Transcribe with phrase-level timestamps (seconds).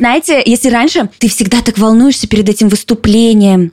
[0.00, 3.70] Знаете, если раньше ты всегда так волнуешься перед этим выступлением,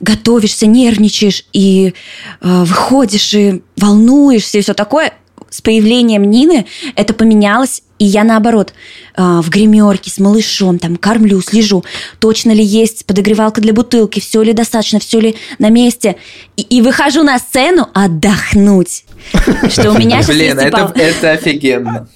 [0.00, 1.94] готовишься, нервничаешь и
[2.40, 5.12] э, выходишь и волнуешься и все такое,
[5.50, 8.72] с появлением Нины это поменялось, и я наоборот
[9.16, 11.84] э, в гримерке с малышом там кормлю, слежу,
[12.18, 16.16] точно ли есть подогревалка для бутылки, все ли достаточно, все ли на месте,
[16.56, 19.04] и, и выхожу на сцену отдохнуть,
[19.70, 22.08] что у меня сейчас Блин, типа, это офигенно.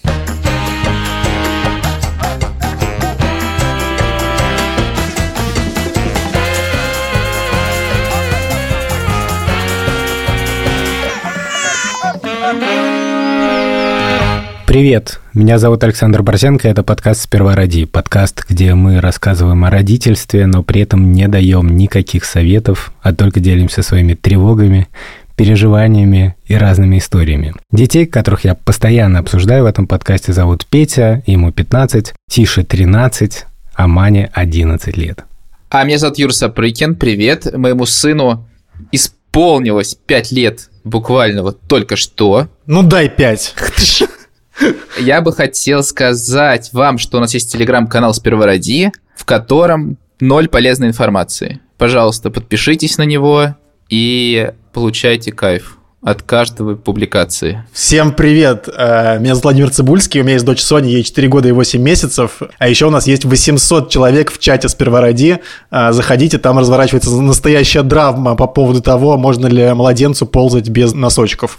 [14.72, 17.84] Привет, меня зовут Александр Борзенко, это подкаст «Сперва роди».
[17.84, 23.38] Подкаст, где мы рассказываем о родительстве, но при этом не даем никаких советов, а только
[23.38, 24.88] делимся своими тревогами,
[25.36, 27.52] переживаниями и разными историями.
[27.70, 33.86] Детей, которых я постоянно обсуждаю в этом подкасте, зовут Петя, ему 15, Тише 13, а
[33.86, 35.26] Мане 11 лет.
[35.68, 37.46] А меня зовут Юр Сапрыкин, привет.
[37.54, 38.48] Моему сыну
[38.90, 42.48] исполнилось 5 лет буквально вот только что.
[42.64, 43.54] Ну дай пять.
[44.98, 50.48] Я бы хотел сказать вам, что у нас есть телеграм-канал «Сперва роди», в котором ноль
[50.48, 51.60] полезной информации.
[51.78, 53.56] Пожалуйста, подпишитесь на него
[53.88, 57.62] и получайте кайф от каждой публикации.
[57.72, 58.68] Всем привет!
[58.76, 61.80] Э, Меня зовут Владимир Цибульский, у меня есть дочь Соня, ей 4 года и 8
[61.80, 62.42] месяцев.
[62.58, 65.38] А еще у нас есть 800 человек в чате «Сперва роди».
[65.70, 71.58] Э, Заходите, там разворачивается настоящая драма по поводу того, можно ли младенцу ползать без носочков.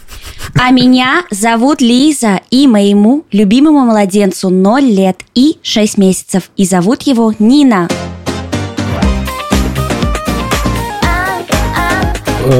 [0.55, 6.51] А меня зовут Лиза, и моему любимому младенцу 0 лет и 6 месяцев.
[6.57, 7.87] И зовут его Нина.
[7.89, 8.22] Э,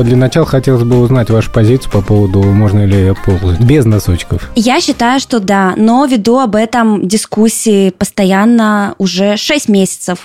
[0.03, 4.50] Для начала хотелось бы узнать вашу позицию по поводу, можно ли ползать без носочков.
[4.56, 10.20] Я считаю, что да, но веду об этом дискуссии постоянно уже 6 месяцев.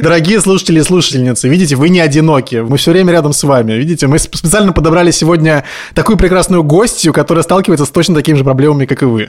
[0.00, 3.72] Дорогие слушатели и слушательницы, видите, вы не одиноки, мы все время рядом с вами.
[3.72, 5.64] Видите, мы сп- специально подобрали сегодня
[5.94, 9.28] такую прекрасную гостью, которая сталкивается с точно такими же проблемами, как и вы.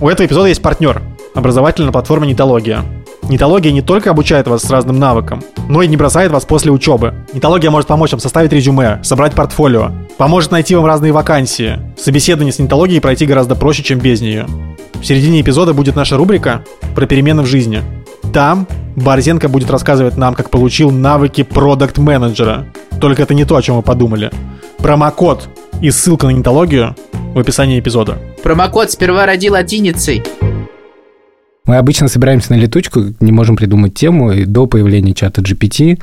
[0.00, 1.02] У этого эпизода есть партнер–
[1.34, 2.84] образовательная платформа «Нитология».
[3.30, 7.14] Нитология не только обучает вас с разным навыкам, но и не бросает вас после учебы.
[7.32, 11.78] Нитология может помочь вам составить резюме, собрать портфолио, поможет найти вам разные вакансии.
[11.96, 14.46] Собеседование с нитологией пройти гораздо проще, чем без нее.
[15.00, 16.64] В середине эпизода будет наша рубрика
[16.96, 17.82] про перемены в жизни.
[18.32, 22.66] Там Борзенко будет рассказывать нам, как получил навыки продукт-менеджера.
[23.00, 24.32] Только это не то, о чем вы подумали.
[24.78, 25.48] Промокод
[25.80, 26.96] и ссылка на нитологию
[27.32, 28.18] в описании эпизода.
[28.42, 30.24] Промокод «Сперва роди латиницей».
[31.66, 36.00] Мы обычно собираемся на летучку, не можем придумать тему, и до появления чата GPT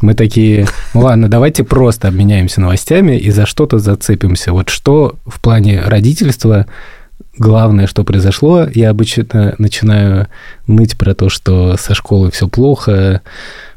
[0.00, 4.52] мы такие, ну ладно, давайте просто обменяемся новостями и за что-то зацепимся.
[4.52, 6.66] Вот что в плане родительства
[7.36, 10.28] главное, что произошло, я обычно начинаю
[10.66, 13.22] ныть про то, что со школы все плохо,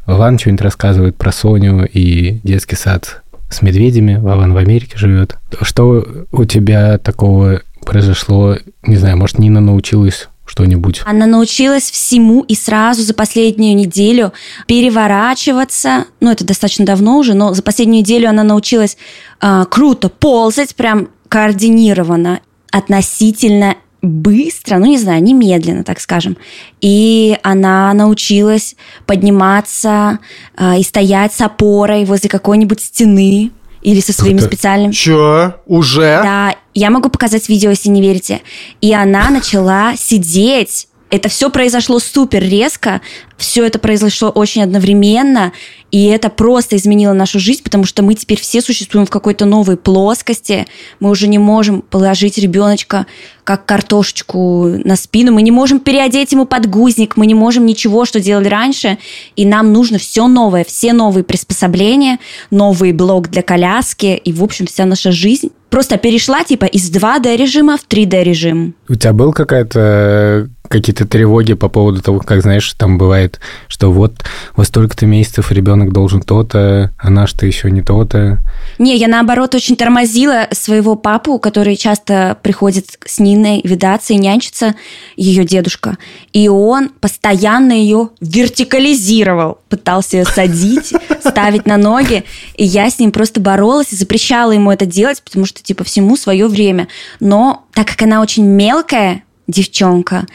[0.06, 5.38] Вован что-нибудь рассказывает про Соню и детский сад с медведями, Вован в Америке живет.
[5.62, 11.02] Что у тебя такого произошло, не знаю, может, Нина научилась что-нибудь?
[11.06, 14.34] Она научилась всему и сразу за последнюю неделю
[14.68, 16.06] переворачиваться.
[16.20, 18.98] Ну, это достаточно давно уже, но за последнюю неделю она научилась
[19.40, 26.36] а, круто ползать, прям координированно, относительно быстро, ну не знаю, немедленно, так скажем.
[26.82, 28.76] И она научилась
[29.06, 30.20] подниматься
[30.58, 33.52] а, и стоять с опорой возле какой-нибудь стены
[33.82, 34.54] или со своими Круто.
[34.54, 35.56] специальными Чё?
[35.66, 36.20] Уже?
[36.24, 38.42] да, я могу показать видео, если не верите.
[38.82, 40.88] И она начала сидеть.
[41.10, 43.02] Это все произошло супер резко,
[43.36, 45.52] все это произошло очень одновременно,
[45.92, 49.76] и это просто изменило нашу жизнь, потому что мы теперь все существуем в какой-то новой
[49.76, 50.68] плоскости.
[51.02, 53.08] Мы уже не можем положить ребеночка
[53.44, 58.22] как картошечку на спину, мы не можем переодеть ему подгузник, мы не можем ничего, что
[58.22, 58.98] делали раньше,
[59.36, 62.20] и нам нужно все новое, все новые приспособления,
[62.52, 67.36] новый блок для коляски, и, в общем, вся наша жизнь просто перешла типа из 2D
[67.36, 68.76] режима в 3D режим.
[68.88, 74.24] У тебя был какая-то какие-то тревоги по поводу того, как, знаешь, там бывает, что вот
[74.56, 78.40] во столько-то месяцев ребенок должен то-то, а наш-то еще не то-то.
[78.80, 84.76] Не, я наоборот очень тормозила своего папу, который часто приходит с Ниной видаться и нянчиться,
[85.16, 85.98] ее дедушка.
[86.32, 92.24] И он постоянно ее вертикализировал, пытался ее садить, ставить на ноги.
[92.56, 96.16] И я с ним просто боролась и запрещала ему это делать, потому что, типа, всему
[96.16, 96.88] свое время.
[97.20, 100.26] Но так как она очень мелкая девчонка,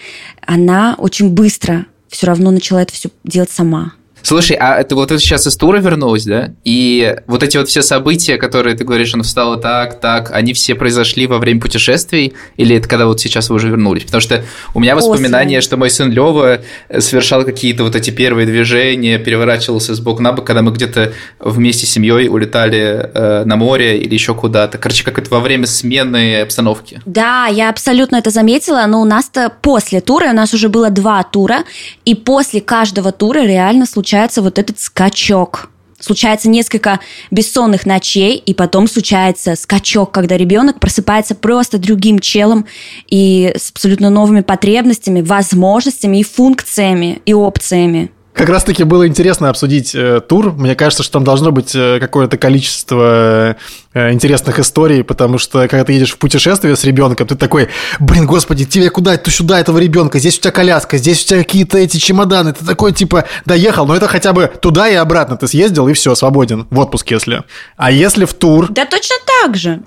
[0.47, 3.93] она очень быстро все равно начала это все делать сама.
[4.27, 6.51] Слушай, а это вот это сейчас из тура вернулось, да?
[6.65, 10.75] И вот эти вот все события, которые ты говоришь, она встала так, так, они все
[10.75, 12.33] произошли во время путешествий?
[12.57, 14.03] Или это когда вот сейчас вы уже вернулись?
[14.03, 14.45] Потому что
[14.75, 16.59] у меня воспоминания, что мой сын Лева
[16.99, 21.87] совершал какие-то вот эти первые движения, переворачивался с боку на бок, когда мы где-то вместе
[21.87, 24.77] с семьей улетали э, на море или еще куда-то.
[24.77, 27.01] Короче, как это во время смены обстановки.
[27.07, 31.23] Да, я абсолютно это заметила, но у нас-то после тура, у нас уже было два
[31.23, 31.59] тура,
[32.05, 35.71] и после каждого тура реально случается вот этот скачок.
[35.99, 42.67] Случается несколько бессонных ночей, и потом случается скачок, когда ребенок просыпается просто другим челом
[43.09, 48.11] и с абсолютно новыми потребностями, возможностями и функциями и опциями.
[48.37, 50.53] Как раз-таки было интересно обсудить э, тур.
[50.53, 53.57] Мне кажется, что там должно быть э, какое-то количество
[53.95, 58.27] э, интересных историй, потому что когда ты едешь в путешествие с ребенком, ты такой, блин,
[58.27, 59.17] господи, тебе куда?
[59.17, 62.53] Ты сюда этого ребенка, здесь у тебя коляска, здесь у тебя какие-то эти чемоданы.
[62.53, 66.15] Ты такой, типа, доехал, но это хотя бы туда и обратно ты съездил, и все,
[66.15, 66.67] свободен.
[66.69, 67.43] В отпуск, если.
[67.79, 68.67] А если в тур...
[68.69, 69.81] Да точно так же.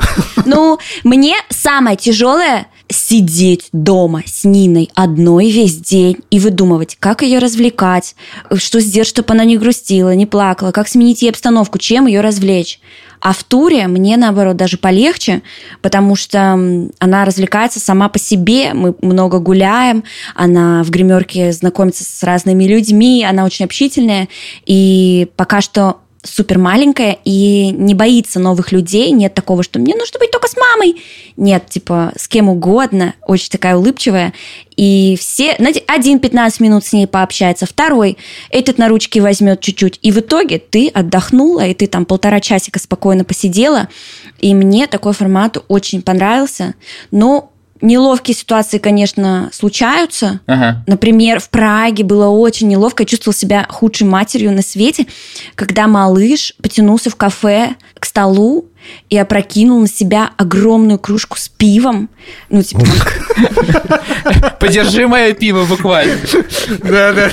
[0.46, 7.40] Ну, мне самое тяжелое сидеть дома с Ниной одной весь день и выдумывать, как ее
[7.40, 8.16] развлекать,
[8.56, 12.80] что сделать, чтобы она не грустила, не плакала, как сменить ей обстановку, чем ее развлечь.
[13.22, 15.42] А в туре мне, наоборот, даже полегче,
[15.82, 20.04] потому что она развлекается сама по себе, мы много гуляем,
[20.36, 24.30] она в гримерке знакомится с разными людьми, она очень общительная,
[24.66, 29.12] и пока что супер маленькая и не боится новых людей.
[29.12, 31.02] Нет такого, что мне нужно быть только с мамой.
[31.38, 33.14] Нет, типа, с кем угодно.
[33.26, 34.34] Очень такая улыбчивая.
[34.76, 38.18] И все, знаете, один 15 минут с ней пообщается, второй
[38.50, 40.00] этот на ручки возьмет чуть-чуть.
[40.02, 43.88] И в итоге ты отдохнула, и ты там полтора часика спокойно посидела.
[44.40, 46.76] И мне такой формат очень понравился.
[47.12, 47.52] Но
[47.82, 50.42] Неловкие ситуации, конечно, случаются.
[50.46, 50.84] Ага.
[50.86, 53.04] Например, в Праге было очень неловко.
[53.04, 55.08] Я чувствовала себя худшей матерью на свете,
[55.56, 58.66] когда малыш потянулся в кафе к столу
[59.10, 62.10] и опрокинул на себя огромную кружку с пивом.
[62.50, 62.86] Ну, типа...
[64.60, 66.18] Подержи мое пиво буквально.
[66.84, 67.32] Да, да.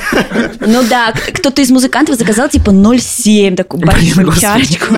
[0.61, 4.97] Ну да, кто-то из музыкантов заказал типа 0,7, такую большую чашечку.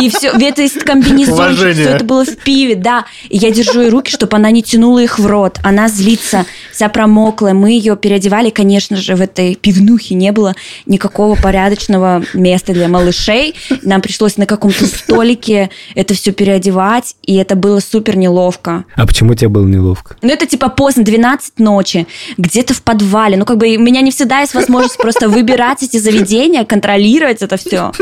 [0.00, 3.04] И все, это из комбинезон, все это было в пиве, да.
[3.28, 5.58] И я держу ей руки, чтобы она не тянула их в рот.
[5.62, 7.50] Она злится, вся промокла.
[7.50, 10.54] Мы ее переодевали, конечно же, в этой пивнухе не было
[10.86, 13.54] никакого порядочного места для малышей.
[13.82, 18.84] Нам пришлось на каком-то столике это все переодевать, и это было супер неловко.
[18.96, 20.16] А почему тебе было неловко?
[20.22, 22.06] Ну, это типа поздно, 12 ночи,
[22.38, 23.36] где-то в подвале.
[23.36, 27.56] Ну, как бы у меня не всегда есть возможность просто выбирать эти заведения, контролировать это
[27.56, 27.92] все.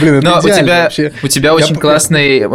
[0.00, 0.90] Блин, это Но у тебя,
[1.22, 2.46] у тебя очень классный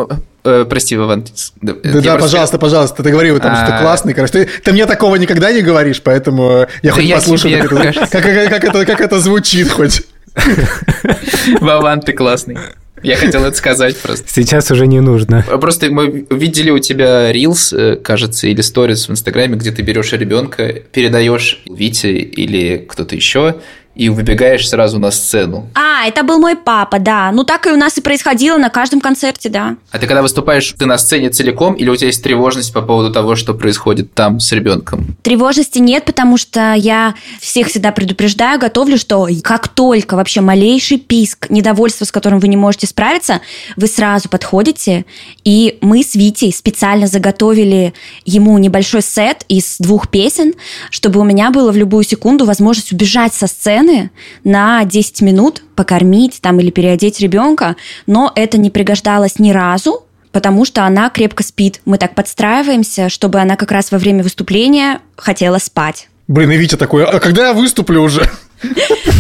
[0.44, 1.26] э, прости, Вован.
[1.62, 3.82] Да, да, да пожалуйста, пожалуйста, ты говорил, там, что а.
[3.82, 4.34] классный, короче.
[4.34, 8.64] Ты, ты мне такого никогда не говоришь, поэтому я хоть послушаю, как это, как, как,
[8.64, 10.04] это, как это звучит хоть.
[11.62, 12.58] Вован, ты классный.
[13.04, 14.26] Я хотел это сказать просто.
[14.30, 15.44] Сейчас уже не нужно.
[15.60, 20.12] Просто мы видели у тебя Reels, э, кажется, или Stories в Инстаграме, где ты берешь
[20.14, 23.56] ребенка, передаешь Вите или кто-то еще,
[23.96, 25.70] и выбегаешь сразу на сцену.
[25.76, 27.32] А, это был мой папа, да.
[27.32, 29.76] Ну, так и у нас и происходило на каждом концерте, да.
[29.92, 33.12] А ты когда выступаешь, ты на сцене целиком, или у тебя есть тревожность по поводу
[33.12, 35.16] того, что происходит там с ребенком?
[35.22, 41.50] Тревожности нет, потому что я всех всегда предупреждаю, готовлю, что как только вообще малейший писк,
[41.50, 43.42] недовольство, с которым вы не можете справиться,
[43.76, 45.06] вы сразу подходите,
[45.44, 47.94] и мы с Витей специально заготовили
[48.26, 50.54] ему небольшой сет из двух песен,
[50.90, 54.12] чтобы у меня было в любую секунду возможность убежать со сцены, сцены
[54.44, 57.76] на 10 минут покормить там или переодеть ребенка,
[58.08, 61.82] но это не пригождалось ни разу, потому что она крепко спит.
[61.86, 66.08] Мы так подстраиваемся, чтобы она как раз во время выступления хотела спать.
[66.28, 68.30] Блин, и Витя такой, а когда я выступлю уже?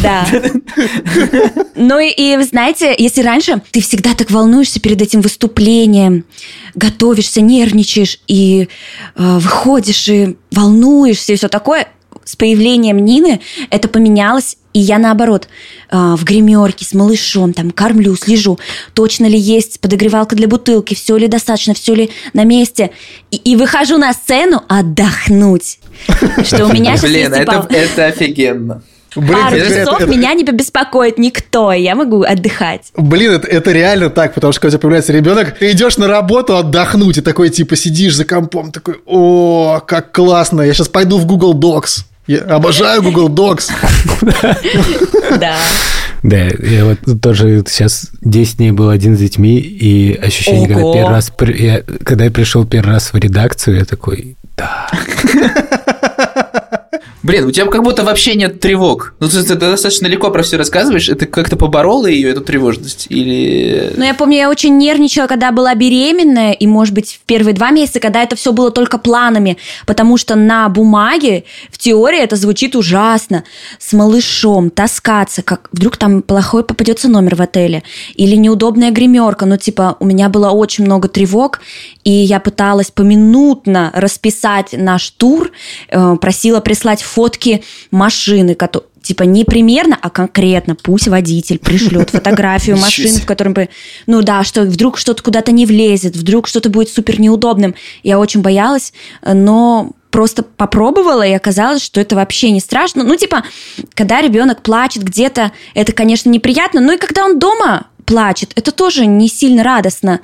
[0.03, 0.25] Да.
[1.75, 6.25] Ну и, и, знаете, если раньше ты всегда так волнуешься перед этим выступлением,
[6.75, 8.69] готовишься, нервничаешь и
[9.15, 11.87] э, выходишь и волнуешься и все такое,
[12.23, 15.47] с появлением Нины это поменялось, и я наоборот
[15.89, 18.59] э, в гримерке с малышом там кормлю, слежу,
[18.93, 22.91] точно ли есть подогревалка для бутылки, все ли достаточно, все ли на месте,
[23.31, 25.79] и, и выхожу на сцену отдохнуть,
[26.43, 28.83] что у меня сейчас Блин, это, это офигенно.
[29.15, 32.91] Блин, Пару это, часов это, меня не беспокоит никто, я могу отдыхать.
[32.95, 36.07] Блин, это, это реально так, потому что когда у тебя появляется ребенок, ты идешь на
[36.07, 41.17] работу отдохнуть, и такой типа сидишь за компом, такой, о, как классно, я сейчас пойду
[41.17, 42.05] в Google Docs.
[42.31, 43.71] Я обожаю Google Docs.
[45.39, 45.55] Да.
[46.23, 51.09] Да, я вот тоже сейчас 10 дней был один с детьми, и ощущение, когда первый
[51.09, 54.87] раз, я, когда я пришел первый раз в редакцию, я такой, да.
[57.23, 59.13] Блин, у тебя как будто вообще нет тревог.
[59.19, 61.07] Ну, ты, ты достаточно легко про все рассказываешь.
[61.07, 63.05] Это как-то поборола ее, эту тревожность?
[63.09, 63.93] Или...
[63.95, 67.69] Ну, я помню, я очень нервничала, когда была беременная, и, может быть, в первые два
[67.69, 72.75] месяца, когда это все было только планами, потому что на бумаге, в теории это звучит
[72.75, 73.43] ужасно.
[73.77, 77.83] С малышом таскаться, как вдруг там плохой попадется номер в отеле,
[78.15, 79.45] или неудобная гримерка.
[79.45, 81.61] Ну, типа, у меня было очень много тревог,
[82.03, 85.51] и я пыталась поминутно расписать наш тур,
[85.89, 90.75] э, просила прислать фотки машины, которые типа не примерно, а конкретно.
[90.75, 93.69] Пусть водитель пришлет фотографию машины, в которой бы,
[94.07, 97.75] ну да, что вдруг что-то куда-то не влезет, вдруг что-то будет супер неудобным.
[98.03, 98.93] Я очень боялась,
[99.25, 103.03] но просто попробовала, и оказалось, что это вообще не страшно.
[103.03, 103.43] Ну, типа,
[103.93, 109.05] когда ребенок плачет где-то, это, конечно, неприятно, но и когда он дома плачет, это тоже
[109.05, 110.19] не сильно радостно.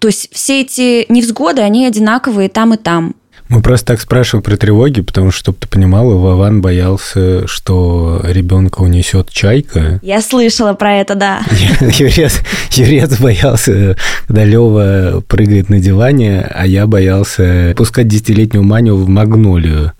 [0.00, 3.14] То есть все эти невзгоды, они одинаковые там и там.
[3.48, 8.80] Мы просто так спрашиваем про тревоги, потому что, чтобы ты понимала, Вован боялся, что ребенка
[8.80, 10.00] унесет чайка.
[10.02, 11.40] Я слышала про это, да.
[11.80, 12.40] Юрец,
[12.72, 19.92] Юрец боялся, когда Лева прыгает на диване, а я боялся пускать десятилетнюю Маню в магнолию.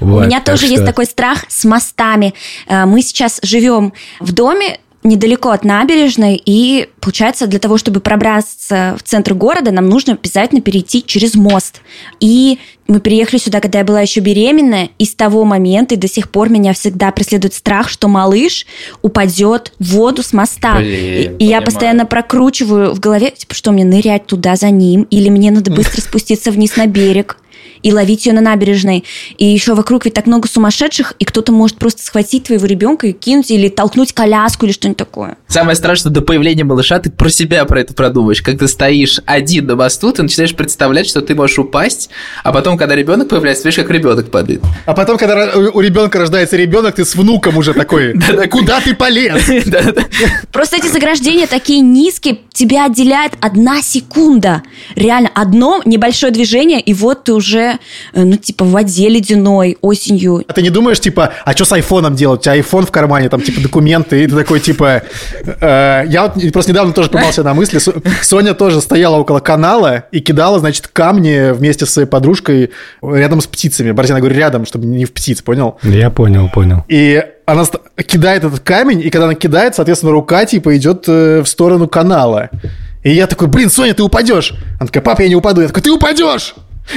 [0.00, 0.72] Вот, У меня тоже что...
[0.72, 2.34] есть такой страх с мостами.
[2.68, 8.96] Э, мы сейчас живем в доме, недалеко от набережной, и получается, для того, чтобы пробраться
[8.98, 11.80] в центр города, нам нужно обязательно перейти через мост.
[12.20, 16.08] И мы приехали сюда, когда я была еще беременная, и с того момента и до
[16.08, 18.66] сих пор меня всегда преследует страх, что малыш
[19.02, 20.76] упадет в воду с моста.
[20.76, 25.02] Блин, и, и я постоянно прокручиваю в голове, типа, что мне нырять туда за ним,
[25.10, 27.38] или мне надо быстро спуститься вниз на берег
[27.86, 29.04] и ловить ее на набережной.
[29.38, 33.12] И еще вокруг ведь так много сумасшедших, и кто-то может просто схватить твоего ребенка и
[33.12, 35.36] кинуть, или толкнуть коляску, или что-нибудь такое.
[35.46, 38.42] Самое страшное, что до появления малыша ты про себя про это продумаешь.
[38.42, 42.10] Как ты стоишь один на мосту, ты начинаешь представлять, что ты можешь упасть,
[42.42, 44.62] а потом, когда ребенок появляется, видишь, как ребенок падает.
[44.84, 48.14] А потом, когда у ребенка рождается ребенок, ты с внуком уже такой.
[48.50, 49.44] Куда ты полез?
[50.50, 54.64] Просто эти заграждения такие низкие, тебя отделяет одна секунда.
[54.96, 57.75] Реально, одно небольшое движение, и вот ты уже
[58.12, 60.44] Э, ну, типа, в воде ледяной осенью.
[60.46, 62.40] А ты не думаешь, типа, а что с айфоном делать?
[62.40, 65.02] У тебя айфон в кармане, там, типа, документы, и ты такой, типа...
[65.60, 67.80] Э, я вот просто недавно тоже поймался на мысли.
[68.22, 72.70] Соня тоже стояла около канала и кидала, значит, камни вместе с своей подружкой
[73.02, 73.92] рядом с птицами.
[73.92, 75.78] Борзина, говорю, рядом, чтобы не в птиц, понял?
[75.82, 76.84] Я понял, понял.
[76.88, 77.64] И она
[78.06, 82.50] кидает этот камень, и когда она кидает, соответственно, рука, типа, идет э, в сторону канала.
[83.04, 84.52] И я такой, блин, Соня, ты упадешь.
[84.80, 85.60] Она такая, папа, я не упаду.
[85.60, 86.54] Я такой, ты упадешь!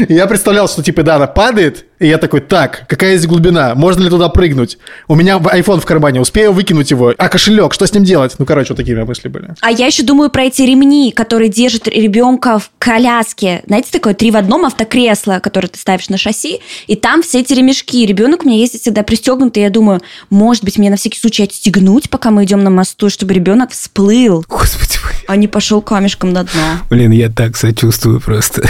[0.08, 3.75] Я представлял, что типа, да, она падает, и я такой, так, какая здесь глубина?
[3.75, 4.77] Можно ли туда прыгнуть?
[5.08, 7.13] У меня iPhone в кармане, успею выкинуть его.
[7.18, 8.36] А кошелек, что с ним делать?
[8.39, 9.50] Ну, короче, вот такие у меня мысли были.
[9.62, 13.63] А я еще думаю про эти ремни, которые держат ребенка в коляске.
[13.68, 17.53] Знаете, такое три в одном автокресло, которое ты ставишь на шасси, и там все эти
[17.53, 18.06] ремешки.
[18.06, 22.10] Ребенок у меня ездит всегда пристегнутый, я думаю, может быть, мне на всякий случай отстегнуть,
[22.10, 24.46] пока мы идем на мосту, чтобы ребенок всплыл.
[24.48, 26.62] Господи, а не пошел камешком на дно.
[26.89, 28.68] Блин, я так сочувствую просто.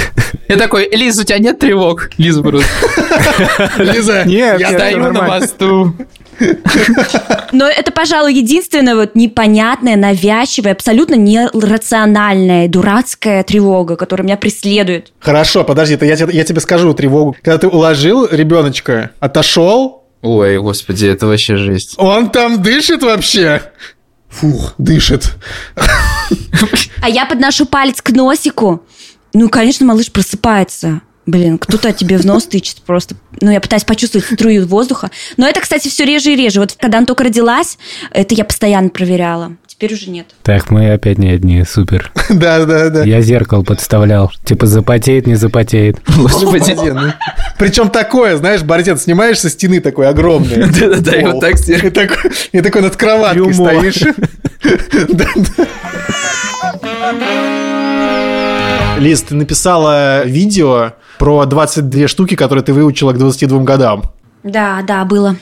[0.47, 2.09] Я такой, Лиза, у тебя нет тревог?
[2.17, 2.67] Лиза просто.
[3.77, 5.93] Лиза, нет, я стою на мосту.
[7.51, 15.11] Но это, пожалуй, единственная вот непонятная, навязчивая, абсолютно нерациональная, дурацкая тревога, которая меня преследует.
[15.19, 17.35] Хорошо, подожди, я, я тебе скажу тревогу.
[17.41, 21.95] Когда ты уложил ребеночка, отошел, Ой, господи, это вообще жесть.
[21.97, 23.61] Он там дышит вообще?
[24.27, 25.33] Фух, дышит.
[27.01, 28.83] А я подношу палец к носику.
[29.33, 31.01] Ну, конечно, малыш просыпается.
[31.29, 33.15] Блин, кто-то тебе в нос тычет просто.
[33.39, 35.11] Ну, я пытаюсь почувствовать струю воздуха.
[35.37, 36.59] Но это, кстати, все реже и реже.
[36.59, 37.77] Вот когда она только родилась,
[38.11, 39.55] это я постоянно проверяла.
[39.67, 40.25] Теперь уже нет.
[40.41, 42.11] Так, мы опять не одни, супер.
[42.29, 43.03] Да, да, да.
[43.03, 44.31] Я зеркало подставлял.
[44.43, 45.97] Типа запотеет, не запотеет.
[46.17, 46.73] Господи.
[46.89, 47.13] Ну.
[47.59, 50.65] Причем такое, знаешь, Борзен, снимаешь со стены такой огромный.
[50.79, 51.55] Да-да-да, и вот так
[52.51, 54.03] И такой над кроваткой стоишь.
[58.99, 64.03] Лиз, ты написала видео про 22 штуки, которые ты выучила к 22 годам.
[64.43, 65.35] Да, да, было.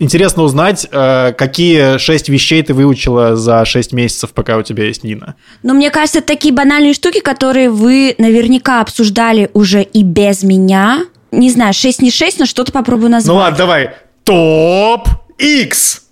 [0.00, 5.04] Интересно узнать, э, какие шесть вещей ты выучила за шесть месяцев, пока у тебя есть
[5.04, 5.34] Нина.
[5.62, 11.04] Ну, мне кажется, такие банальные штуки, которые вы наверняка обсуждали уже и без меня.
[11.30, 13.34] Не знаю, шесть не шесть, но что-то попробую назвать.
[13.34, 13.90] Ну ладно, давай.
[14.24, 16.02] Топ X.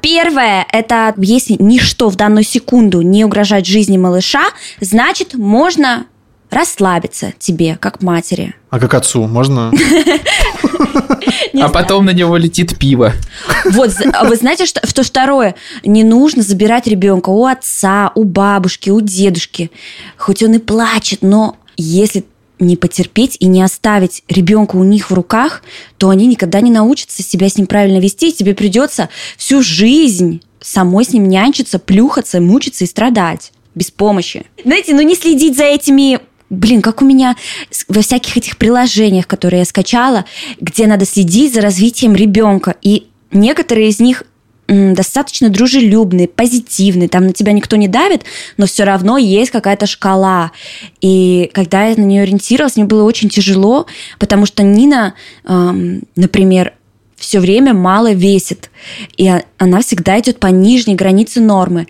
[0.00, 4.44] Первое– это если ничто в данную секунду не угрожает жизни малыша,
[4.80, 6.06] значит, можно
[6.54, 8.54] расслабиться тебе, как матери.
[8.70, 9.26] А как отцу?
[9.26, 9.72] Можно?
[11.60, 13.12] А потом на него летит пиво.
[13.64, 15.54] Вот, а вы знаете, что, что второе?
[15.84, 19.70] Не нужно забирать ребенка у отца, у бабушки, у дедушки.
[20.16, 22.24] Хоть он и плачет, но если
[22.58, 25.62] не потерпеть и не оставить ребенка у них в руках,
[25.98, 30.42] то они никогда не научатся себя с ним правильно вести, и тебе придется всю жизнь
[30.60, 34.46] самой с ним нянчиться, плюхаться, мучиться и страдать без помощи.
[34.64, 36.20] Знаете, ну не следить за этими
[36.50, 37.36] Блин, как у меня
[37.88, 40.24] во всяких этих приложениях, которые я скачала,
[40.60, 42.76] где надо следить за развитием ребенка.
[42.82, 44.24] И некоторые из них
[44.66, 48.22] достаточно дружелюбные, позитивные, там на тебя никто не давит,
[48.56, 50.52] но все равно есть какая-то шкала.
[51.00, 53.86] И когда я на нее ориентировалась, мне было очень тяжело,
[54.18, 56.72] потому что Нина, эм, например,
[57.16, 58.70] все время мало весит,
[59.16, 61.86] и она всегда идет по нижней границе нормы.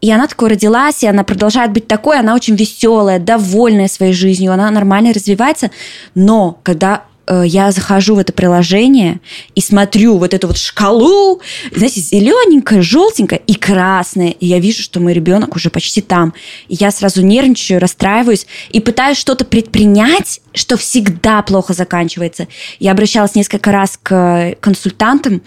[0.00, 4.52] И она такой родилась, и она продолжает быть такой, она очень веселая, довольная своей жизнью,
[4.52, 5.70] она нормально развивается.
[6.14, 7.04] Но когда
[7.44, 9.20] я захожу в это приложение
[9.54, 11.40] и смотрю вот эту вот шкалу,
[11.74, 16.34] знаете, зелененькая, желтенькая и красная, и я вижу, что мой ребенок уже почти там.
[16.68, 22.48] И я сразу нервничаю, расстраиваюсь и пытаюсь что-то предпринять, что всегда плохо заканчивается.
[22.78, 25.42] Я обращалась несколько раз к консультантам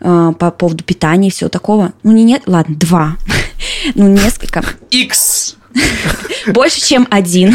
[0.00, 1.92] э, по поводу питания и всего такого.
[2.02, 3.16] Ну, не нет, ладно, два.
[3.94, 4.64] ну, несколько.
[4.90, 5.56] X.
[6.46, 7.54] Больше, чем один.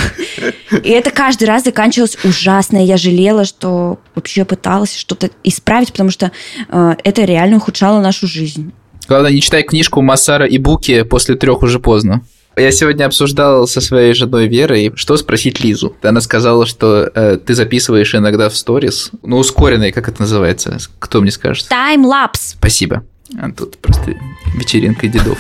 [0.71, 2.77] И это каждый раз заканчивалось ужасно.
[2.83, 6.31] И я жалела, что вообще пыталась что-то исправить, потому что
[6.69, 8.71] э, это реально ухудшало нашу жизнь.
[9.07, 12.21] Главное, не читай книжку Массара и Буки после трех уже поздно.
[12.55, 15.95] Я сегодня обсуждал со своей женой Верой, что спросить Лизу.
[16.01, 20.77] Она сказала, что э, ты записываешь иногда в сторис, ну, ускоренный, как это называется?
[20.99, 21.67] Кто мне скажет?
[21.69, 22.51] Таймлапс.
[22.51, 23.03] Спасибо.
[23.39, 24.15] А тут просто
[24.55, 25.39] вечеринка дедов.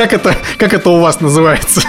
[0.00, 1.82] Как это, как это у вас называется?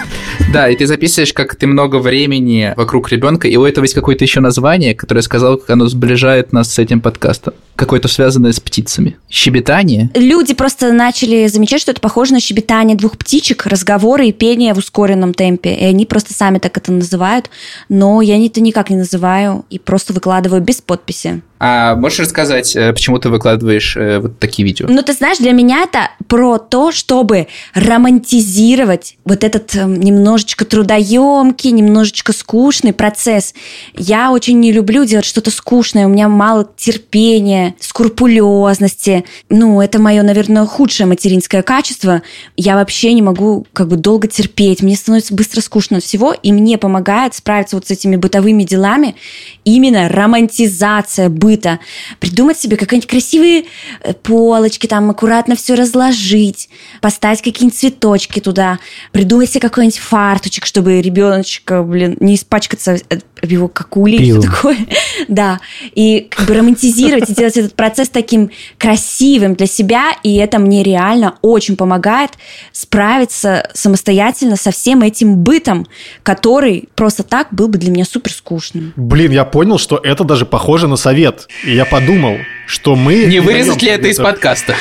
[0.51, 4.25] Да, и ты записываешь, как ты много времени вокруг ребенка, и у этого есть какое-то
[4.25, 7.53] еще название, которое я сказал, как оно сближает нас с этим подкастом.
[7.77, 9.15] Какое-то связанное с птицами.
[9.30, 10.10] Щебетание?
[10.13, 14.80] Люди просто начали замечать, что это похоже на щебетание двух птичек, разговоры и пение в
[14.80, 15.74] ускоренном темпе.
[15.74, 17.50] И они просто сами так это называют.
[17.88, 21.44] Но я это никак не называю и просто выкладываю без подписи.
[21.63, 24.88] А можешь рассказать, э, почему ты выкладываешь э, вот такие видео?
[24.89, 31.70] Ну, ты знаешь, для меня это про то, чтобы романтизировать вот этот эм, немножечко трудоемкий,
[31.70, 33.53] немножечко скучный процесс.
[33.96, 39.24] Я очень не люблю делать что-то скучное, у меня мало терпения, скрупулезности.
[39.50, 42.24] Ну, это мое, наверное, худшее материнское качество.
[42.58, 46.52] Я вообще не могу как бы долго терпеть, мне становится быстро скучно от всего, и
[46.52, 49.15] мне помогает справиться вот с этими бытовыми делами
[49.63, 51.80] именно романтизация быта быта,
[52.20, 53.66] придумать себе какие-нибудь красивые
[54.02, 56.70] э, полочки, там аккуратно все разложить,
[57.02, 58.80] поставить какие-нибудь цветочки туда,
[59.12, 62.98] придумать себе какой-нибудь фарточек, чтобы ребеночка, блин, не испачкаться
[63.41, 64.77] его какули и все такое.
[65.27, 65.60] да.
[65.95, 70.84] И как бы романтизировать и делать этот процесс таким красивым для себя, и это мне
[70.84, 72.32] реально очень помогает
[72.71, 75.88] справиться самостоятельно со всем этим бытом,
[76.23, 78.93] который просто так был бы для меня супер скучным.
[78.95, 82.38] Блин, я понял, что это даже похоже на совет и я подумал,
[82.71, 83.25] что мы...
[83.25, 84.75] Не вырезать ли это из подкаста?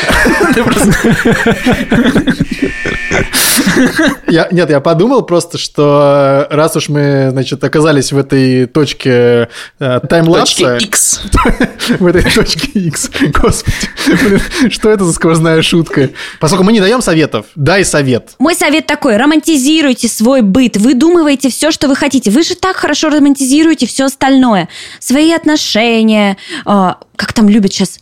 [4.29, 9.48] Я, нет, я подумал просто, что раз уж мы, значит, оказались в этой точке
[9.81, 10.74] э, таймлапса...
[10.74, 11.22] Точке X.
[11.98, 13.11] в этой точке X.
[13.42, 13.74] Господи,
[14.22, 16.11] блин, что это за сквозная шутка?
[16.38, 18.31] Поскольку мы не даем советов, дай совет.
[18.38, 22.31] Мой совет такой, романтизируйте свой быт, выдумывайте все, что вы хотите.
[22.31, 24.68] Вы же так хорошо романтизируете все остальное.
[25.00, 26.90] Свои отношения, э,
[27.21, 28.01] как там любят сейчас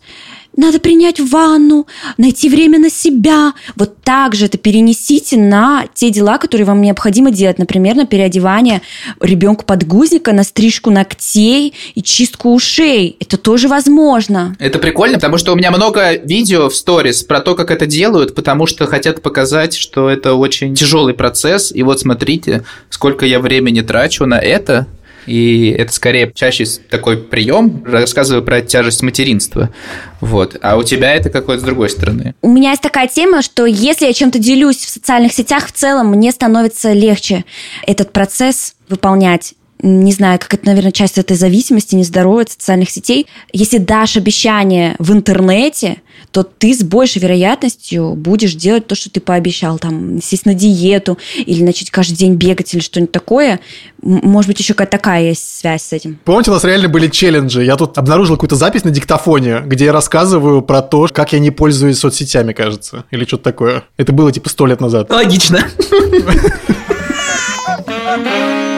[0.59, 3.53] надо принять ванну, найти время на себя.
[3.77, 7.59] Вот так же это перенесите на те дела, которые вам необходимо делать.
[7.59, 8.83] Например, на переодевание
[9.21, 13.17] ребенку подгузника, на стрижку ногтей и чистку ушей.
[13.21, 14.57] Это тоже возможно.
[14.59, 18.35] Это прикольно, потому что у меня много видео в сторис про то, как это делают,
[18.35, 21.71] потому что хотят показать, что это очень тяжелый процесс.
[21.71, 24.89] И вот смотрите, сколько я времени трачу на это,
[25.29, 29.71] и это скорее чаще такой прием, рассказываю про тяжесть материнства.
[30.21, 30.57] Вот.
[30.63, 32.35] А у тебя это какой-то с другой стороны.
[32.43, 36.09] У меня есть такая тема, что если я чем-то делюсь в социальных сетях, в целом
[36.09, 37.45] мне становится легче
[37.87, 43.29] этот процесс выполнять не знаю, как это, наверное, часть этой зависимости, нездоровой от социальных сетей.
[43.53, 49.21] Если дашь обещание в интернете, то ты с большей вероятностью будешь делать то, что ты
[49.21, 53.61] пообещал, там, сесть на диету или начать каждый день бегать или что-нибудь такое.
[54.03, 56.19] Может быть, еще какая-то такая есть связь с этим.
[56.25, 57.63] Помните, у нас реально были челленджи.
[57.65, 61.51] Я тут обнаружил какую-то запись на диктофоне, где я рассказываю про то, как я не
[61.51, 63.85] пользуюсь соцсетями, кажется, или что-то такое.
[63.97, 65.11] Это было типа сто лет назад.
[65.11, 65.61] Логично.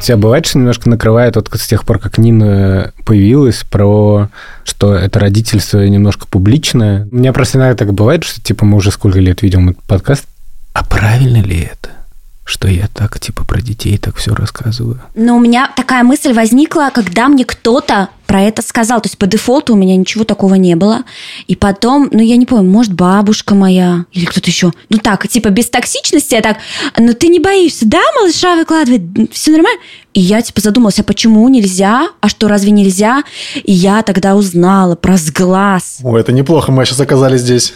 [0.00, 4.28] Тебя бывает, что немножко накрывает вот с тех пор, как Нина появилась, про
[4.64, 7.08] что это родительство немножко публичное.
[7.10, 10.24] У меня просто иногда так бывает, что типа мы уже сколько лет видим этот подкаст,
[10.74, 11.90] а правильно ли это?
[12.46, 15.00] что я так, типа, про детей так все рассказываю.
[15.16, 19.00] Но у меня такая мысль возникла, когда мне кто-то про это сказал.
[19.00, 21.04] То есть по дефолту у меня ничего такого не было.
[21.46, 24.72] И потом, ну я не помню, может бабушка моя или кто-то еще.
[24.90, 26.58] Ну так, типа без токсичности, а так,
[26.98, 29.80] ну ты не боишься, да, малыша выкладывать, все нормально?
[30.16, 32.08] И я типа задумалась, а почему нельзя?
[32.22, 33.22] А что, разве нельзя?
[33.62, 35.98] И я тогда узнала про сглаз.
[36.02, 37.74] О, это неплохо, мы сейчас оказались здесь.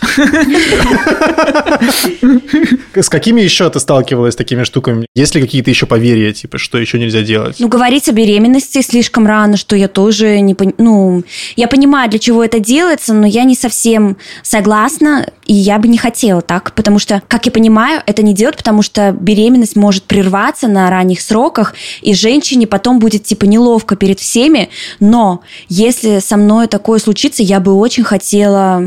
[2.95, 5.07] С какими еще ты сталкивалась такими штуками?
[5.15, 7.57] Есть ли какие-то еще поверья, типа, что еще нельзя делать?
[7.59, 10.75] Ну, говорить о беременности слишком рано, что я тоже не пон...
[10.79, 11.23] Ну,
[11.57, 15.99] я понимаю, для чего это делается, но я не совсем согласна, и я бы не
[15.99, 20.69] хотела так, потому что, как я понимаю, это не делают, потому что беременность может прерваться
[20.69, 26.67] на ранних сроках, и женщине потом будет, типа, неловко перед всеми, но если со мной
[26.67, 28.85] такое случится, я бы очень хотела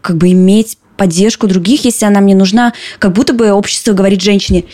[0.00, 2.74] как бы иметь поддержку других, если она мне нужна.
[2.98, 4.64] Как будто бы общество говорит женщине,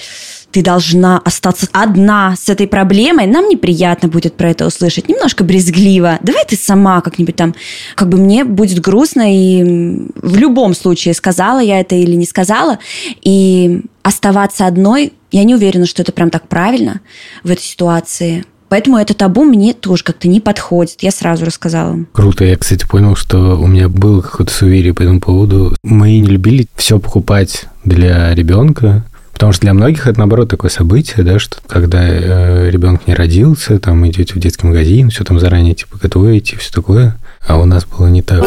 [0.57, 6.19] ты должна остаться одна с этой проблемой, нам неприятно будет про это услышать, немножко брезгливо.
[6.23, 7.55] Давай ты сама как-нибудь там,
[7.95, 12.79] как бы мне будет грустно, и в любом случае, сказала я это или не сказала,
[13.21, 17.03] и оставаться одной, я не уверена, что это прям так правильно
[17.45, 18.47] в этой ситуации.
[18.71, 21.03] Поэтому это табу мне тоже как-то не подходит.
[21.03, 21.99] Я сразу рассказала.
[22.13, 22.45] Круто.
[22.47, 25.77] Я, кстати, понял, что у меня было какое-то суеверие по этому поводу.
[25.83, 29.05] Мы не любили все покупать для ребенка,
[29.37, 33.79] Потому что для многих это, наоборот, такое событие, да, что когда э, ребенок не родился,
[33.79, 37.19] там идете в детский магазин, все там заранее типа готовите, все такое.
[37.47, 38.43] А у нас было не так.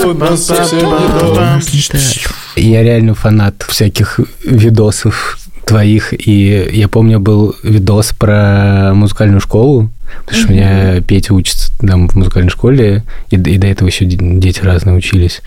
[2.55, 9.91] Я реально фанат всяких видосов твоих, и я помню, был видос про музыкальную школу,
[10.25, 14.05] потому что у меня Петя учится там в музыкальной школе, и, и до этого еще
[14.05, 15.43] дети разные учились.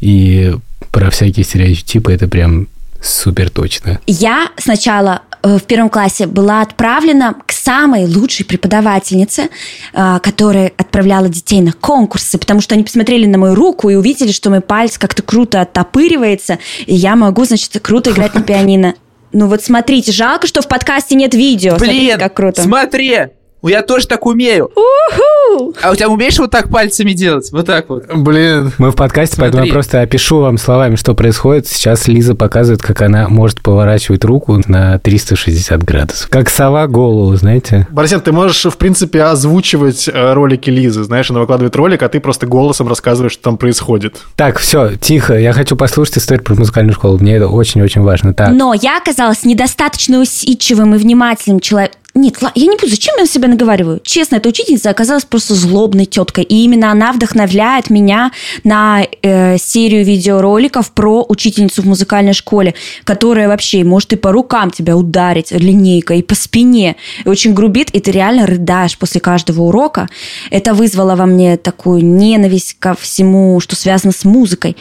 [0.00, 0.56] И
[0.90, 2.66] про всякие стереотипы это прям
[3.02, 4.00] Супер точно.
[4.06, 9.48] Я сначала э, в первом классе была отправлена к самой лучшей преподавательнице,
[9.92, 14.30] э, которая отправляла детей на конкурсы, потому что они посмотрели на мою руку и увидели,
[14.30, 18.94] что мой палец как-то круто оттопыривается, и я могу, значит, круто играть на пианино.
[19.32, 21.76] Ну вот смотрите, жалко, что в подкасте нет видео.
[21.76, 22.62] Блин, смотрите, как круто.
[22.62, 23.18] смотри,
[23.62, 24.66] я тоже так умею.
[24.66, 25.41] Уху!
[25.82, 27.50] А у тебя умеешь вот так пальцами делать?
[27.52, 28.04] Вот так вот.
[28.14, 28.72] Блин.
[28.78, 29.52] Мы в подкасте, Смотри.
[29.52, 31.66] поэтому я просто опишу вам словами, что происходит.
[31.66, 36.28] Сейчас Лиза показывает, как она может поворачивать руку на 360 градусов.
[36.30, 37.86] Как сова голову, знаете?
[37.90, 41.04] Борисен, ты можешь, в принципе, озвучивать э, ролики Лизы.
[41.04, 44.18] Знаешь, она выкладывает ролик, а ты просто голосом рассказываешь, что там происходит.
[44.36, 45.38] Так, все, тихо.
[45.38, 47.18] Я хочу послушать историю про музыкальную школу.
[47.18, 48.34] Мне это очень-очень важно.
[48.34, 48.50] Так.
[48.52, 51.98] Но я оказалась недостаточно усидчивым и внимательным человеком.
[52.14, 52.88] Нет, я не буду.
[52.88, 54.00] Зачем я на себя наговариваю?
[54.04, 56.44] Честно, эта учительница оказалась просто злобной теткой.
[56.44, 58.32] И именно она вдохновляет меня
[58.64, 64.70] на э, серию видеороликов про учительницу в музыкальной школе, которая вообще может и по рукам
[64.70, 66.96] тебя ударить линейкой, и по спине.
[67.24, 70.10] И очень грубит, и ты реально рыдаешь после каждого урока.
[70.50, 74.76] Это вызвало во мне такую ненависть ко всему, что связано с музыкой.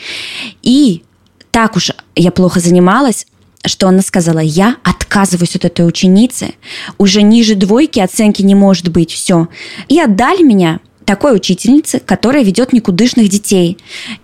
[0.61, 1.03] И
[1.51, 3.25] так уж я плохо занималась,
[3.65, 6.55] что она сказала, я отказываюсь от этой ученицы,
[6.97, 9.47] уже ниже двойки оценки не может быть, все.
[9.87, 13.77] И отдали меня такой учительнице, которая ведет никудышных детей.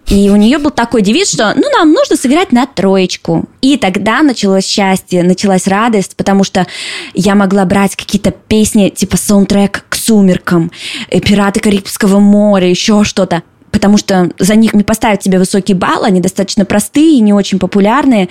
[0.07, 3.45] И у нее был такой девиз, что ну, нам нужно сыграть на троечку.
[3.61, 6.65] И тогда началось счастье, началась радость, потому что
[7.13, 10.71] я могла брать какие-то песни, типа саундтрек к «Сумеркам»,
[11.09, 13.43] э, «Пираты Карибского моря», еще что-то
[13.77, 18.27] потому что за них не поставят тебе высокий балл, они достаточно простые, не очень популярные.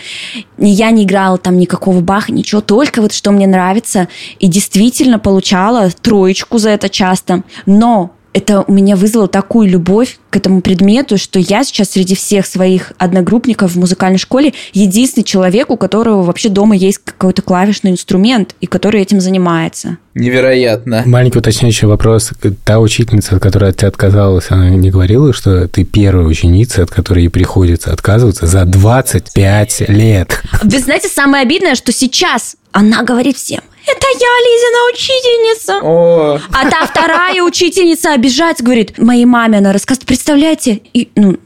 [0.59, 4.09] И я не играла там никакого баха, ничего, только вот что мне нравится.
[4.41, 7.45] И действительно получала троечку за это часто.
[7.65, 12.45] Но это у меня вызвало такую любовь к этому предмету, что я сейчас среди всех
[12.45, 18.55] своих одногруппников в музыкальной школе единственный человек, у которого вообще дома есть какой-то клавишный инструмент,
[18.61, 19.97] и который этим занимается.
[20.15, 21.03] Невероятно.
[21.07, 22.33] Маленький уточняющий вопрос.
[22.65, 26.91] Та учительница, от которой от тебя отказалась, она не говорила, что ты первая ученица, от
[26.91, 30.43] которой ей приходится отказываться за 25 лет?
[30.63, 35.81] Вы знаете, самое обидное, что сейчас она говорит всем, это я, Лизина учительница.
[35.83, 41.37] О, А та вторая учительница обижается, говорит, моей маме она рассказывает, представляете, и, ну,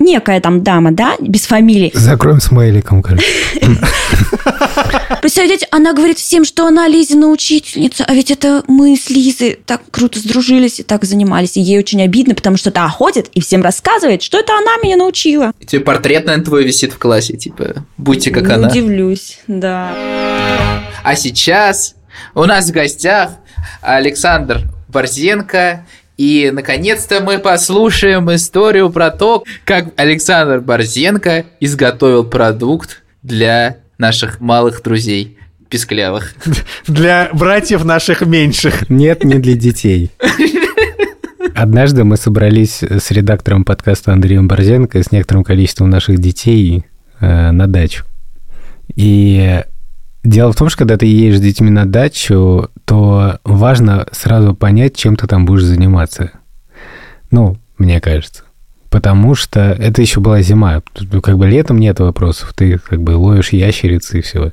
[0.00, 1.92] некая там дама, да, без фамилии.
[1.94, 3.24] Закроем смайликом, короче.
[5.22, 9.82] Представляете, она говорит всем, что она Лизина учительница, а ведь это мы с Лизой так
[9.90, 11.56] круто сдружились и так занимались.
[11.56, 14.96] И ей очень обидно, потому что та ходит и всем рассказывает, что это она меня
[14.96, 15.52] научила.
[15.60, 18.68] и тебе портрет, наверное, твой висит в классе, типа, будьте как Не она.
[18.68, 19.92] удивлюсь, да.
[21.02, 21.94] А сейчас
[22.34, 23.32] у нас в гостях
[23.82, 25.86] Александр Борзенко.
[26.20, 34.82] И, наконец-то, мы послушаем историю про то, как Александр Борзенко изготовил продукт для наших малых
[34.82, 35.38] друзей.
[35.70, 36.34] писклявых.
[36.86, 38.90] Для братьев наших меньших.
[38.90, 40.10] Нет, не для детей.
[41.54, 46.84] Однажды мы собрались с редактором подкаста Андреем Борзенко с некоторым количеством наших детей
[47.20, 48.04] э, на дачу.
[48.94, 49.62] И
[50.24, 54.96] дело в том, что когда ты едешь с детьми на дачу, то важно сразу понять,
[54.96, 56.32] чем ты там будешь заниматься.
[57.30, 58.44] Ну, мне кажется.
[58.90, 60.82] Потому что это еще была зима.
[60.92, 62.52] Тут, Как бы летом нет вопросов.
[62.54, 64.52] Ты как бы ловишь ящерицы и все.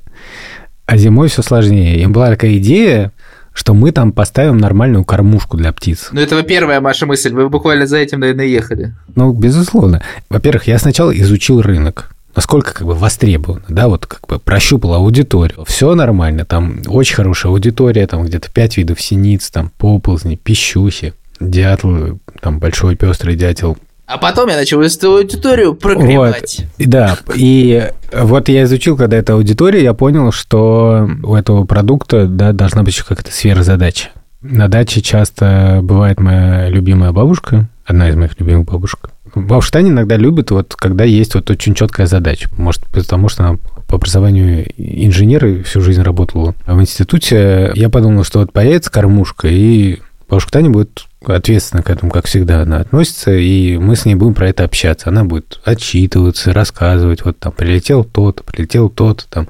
[0.85, 1.99] А зимой все сложнее.
[2.01, 3.11] И была такая идея,
[3.51, 6.09] что мы там поставим нормальную кормушку для птиц.
[6.11, 7.33] Ну, это вы первая ваша мысль.
[7.33, 8.93] Вы буквально за этим, наверное, ехали.
[9.15, 10.03] Ну, безусловно.
[10.29, 15.65] Во-первых, я сначала изучил рынок насколько как бы востребовано, да, вот как бы прощупал аудиторию.
[15.65, 22.19] Все нормально, там очень хорошая аудитория, там где-то пять видов синиц, там поползни, пищухи, дятел,
[22.39, 26.65] там большой пестрый дятел, А потом я начал эту аудиторию прогревать.
[26.77, 32.27] И Да, и вот я изучил, когда это аудитория, я понял, что у этого продукта
[32.27, 34.09] да, должна быть еще какая-то сфера задачи.
[34.41, 39.09] На даче часто бывает моя любимая бабушка, одна из моих любимых бабушек.
[39.41, 42.49] Бабушка Таня иногда любит, вот когда есть вот очень четкая задача.
[42.57, 47.71] Может, потому что она по образованию инженер всю жизнь работала в институте.
[47.75, 52.61] Я подумал, что вот появится кормушка, и бабушка Таня будет ответственно к этому, как всегда,
[52.61, 55.09] она относится, и мы с ней будем про это общаться.
[55.09, 59.47] Она будет отчитываться, рассказывать, вот там прилетел тот, прилетел тот, там.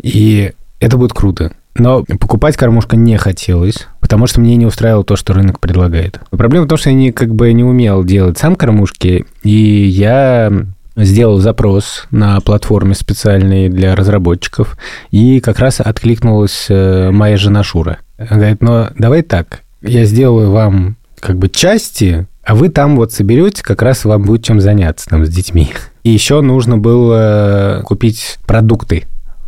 [0.00, 1.52] И это будет круто.
[1.76, 6.20] Но покупать кормушка не хотелось, потому что мне не устраивало то, что рынок предлагает.
[6.28, 10.52] Проблема в том, что я не, как бы не умел делать сам кормушки, и я
[10.94, 14.76] сделал запрос на платформе специальной для разработчиков,
[15.10, 17.96] и как раз откликнулась э, моя жена Шура.
[18.18, 23.10] Она говорит, ну, давай так, я сделаю вам как бы части, а вы там вот
[23.10, 25.70] соберете, как раз вам будет чем заняться там с детьми.
[26.02, 29.04] И еще нужно было купить продукты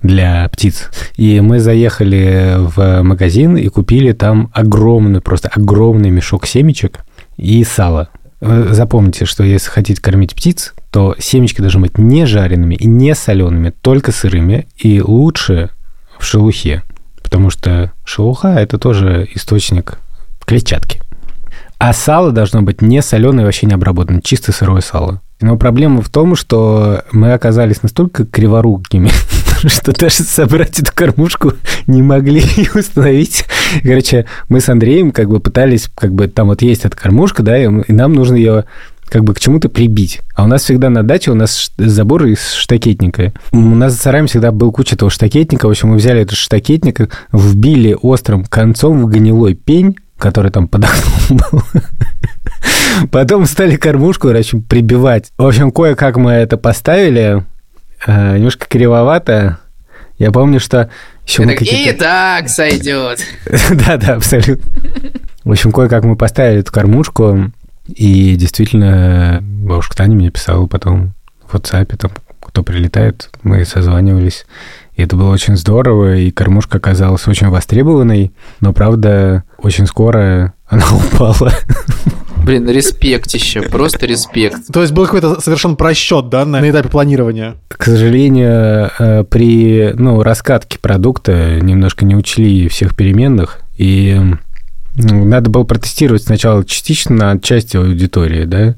[0.06, 0.90] для птиц.
[1.16, 7.00] И мы заехали в магазин и купили там огромный, просто огромный мешок семечек
[7.36, 8.08] и сала.
[8.40, 13.14] Вы Запомните, что если хотите кормить птиц, то семечки должны быть не жареными и не
[13.14, 15.70] солеными, только сырыми, и лучше
[16.18, 16.82] в шелухе,
[17.22, 19.98] потому что шелуха– это тоже источник
[20.44, 21.00] клетчатки.
[21.78, 25.20] А сало должно быть не соленое, вообще не обработанное, чисто сырое сало.
[25.40, 29.10] Но проблема в том, что мы оказались настолько криворукими,
[29.66, 31.52] что даже собрать эту кормушку
[31.86, 33.44] не могли и установить.
[33.82, 37.58] Короче, мы с Андреем как бы пытались, как бы там вот есть эта кормушка, да,
[37.58, 38.64] и нам нужно ее
[39.08, 40.20] как бы к чему-то прибить.
[40.34, 43.32] А у нас всегда на даче у нас забор из штакетника.
[43.52, 45.66] У нас за сараем всегда был куча этого штакетника.
[45.66, 50.86] В общем, мы взяли этот штакетник, вбили острым концом в гнилой пень, который там под
[51.30, 51.62] был.
[53.10, 55.30] Потом стали кормушку, короче, прибивать.
[55.38, 57.44] В общем, кое-как мы это поставили.
[58.06, 59.58] э, Немножко кривовато.
[60.18, 60.88] Я помню, что
[61.26, 63.20] еще мы и так сойдет.
[63.70, 64.64] Да-да, абсолютно.
[65.44, 67.52] В общем, кое-как мы поставили эту кормушку,
[67.86, 71.12] и действительно бабушка Таня мне писала потом
[71.46, 74.46] в WhatsApp, там, кто прилетает, мы созванивались.
[74.94, 80.84] И это было очень здорово, и кормушка оказалась очень востребованной, но, правда, очень скоро она
[81.12, 81.52] упала.
[82.46, 84.72] Блин, респектище, просто респект.
[84.72, 87.56] То есть был какой-то совершен просчет, да, на, на этапе планирования.
[87.66, 94.20] К сожалению, э, при ну, раскатке продукта немножко не учли всех переменных, и
[94.94, 98.76] надо было протестировать сначала частично на части аудитории, да,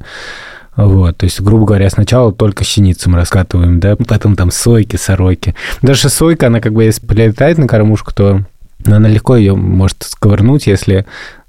[0.74, 5.54] вот, то есть, грубо говоря, сначала только синицам раскатываем, да, потом там сойки, сороки.
[5.82, 8.44] Даже сойка, она как бы, если прилетает на кормушку, то
[8.86, 11.04] она легко ее может сковырнуть, если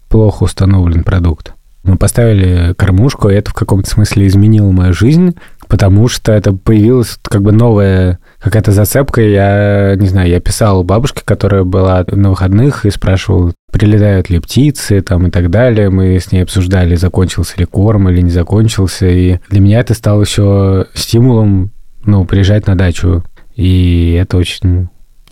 [0.10, 1.54] плохо установлен продукт.
[1.90, 5.36] Мы поставили кормушку, и это в каком-то смысле изменило мою жизнь,
[5.68, 9.22] потому что это появилась как бы новая какая-то зацепка.
[9.22, 15.02] Я, не знаю, я писал бабушке, которая была на выходных, и спрашивал, прилетают ли птицы
[15.02, 15.90] там и так далее.
[15.90, 19.08] Мы с ней обсуждали, закончился ли корм или не закончился.
[19.08, 21.72] И для меня это стало еще стимулом,
[22.06, 23.24] ну, приезжать на дачу.
[23.56, 24.90] И это очень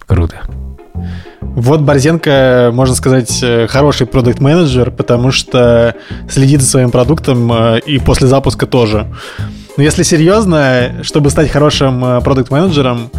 [0.08, 0.38] круто.
[1.56, 5.96] Вот Борзенко, можно сказать, э, хороший продукт-менеджер, потому что
[6.30, 9.08] следит за своим продуктом э, и после запуска тоже.
[9.78, 13.12] Но если серьезно, чтобы стать хорошим э, продукт-менеджером,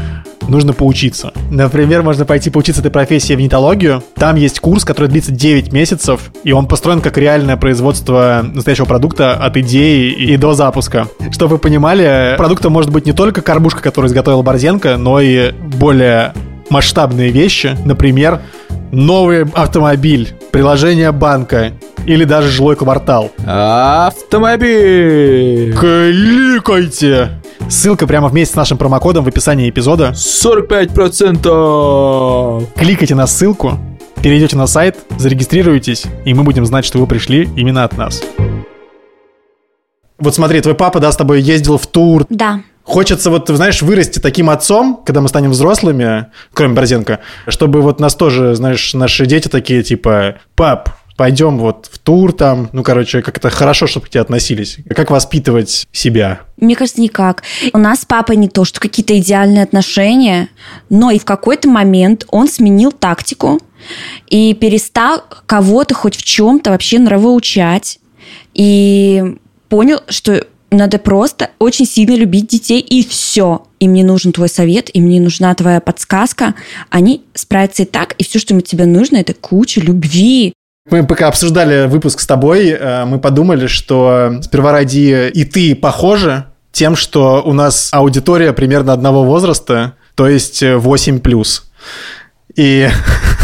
[0.48, 1.32] нужно поучиться.
[1.50, 4.02] Например, можно пойти поучиться этой профессии в нетологию.
[4.14, 9.34] Там есть курс, который длится 9 месяцев, и он построен как реальное производство настоящего продукта
[9.34, 11.08] от идеи и до запуска.
[11.30, 16.32] Чтобы вы понимали, продуктом может быть не только кормушка, которую изготовил Борзенко, но и более
[16.70, 17.76] масштабные вещи.
[17.84, 18.40] Например,
[18.92, 21.72] новый автомобиль приложение банка
[22.06, 23.30] или даже жилой квартал.
[23.46, 25.74] Автомобиль!
[25.74, 27.32] Кликайте!
[27.68, 30.14] Ссылка прямо вместе с нашим промокодом в описании эпизода.
[30.14, 32.66] 45%!
[32.76, 33.78] Кликайте на ссылку,
[34.22, 38.22] перейдете на сайт, зарегистрируйтесь, и мы будем знать, что вы пришли именно от нас.
[40.18, 42.26] Вот смотри, твой папа, да, с тобой ездил в тур.
[42.28, 42.60] Да.
[42.88, 48.14] Хочется вот, знаешь, вырасти таким отцом, когда мы станем взрослыми, кроме Борзенко, чтобы вот нас
[48.14, 53.36] тоже, знаешь, наши дети такие, типа, пап, пойдем вот в тур там, ну, короче, как
[53.36, 54.78] это хорошо, чтобы к тебе относились.
[54.96, 56.40] Как воспитывать себя?
[56.56, 57.42] Мне кажется, никак.
[57.74, 60.48] У нас с папой не то, что какие-то идеальные отношения,
[60.88, 63.60] но и в какой-то момент он сменил тактику
[64.28, 67.98] и перестал кого-то хоть в чем-то вообще нравоучать.
[68.54, 69.36] И
[69.68, 73.62] понял, что надо просто очень сильно любить детей, и все.
[73.80, 76.54] Им не нужен твой совет, им не нужна твоя подсказка.
[76.90, 80.52] Они справятся и так, и все, что тебе нужно, это куча любви.
[80.90, 86.46] Мы пока обсуждали выпуск с тобой, э, мы подумали, что сперва ради и ты похожи
[86.72, 91.70] тем, что у нас аудитория примерно одного возраста, то есть 8 плюс.
[92.56, 92.88] И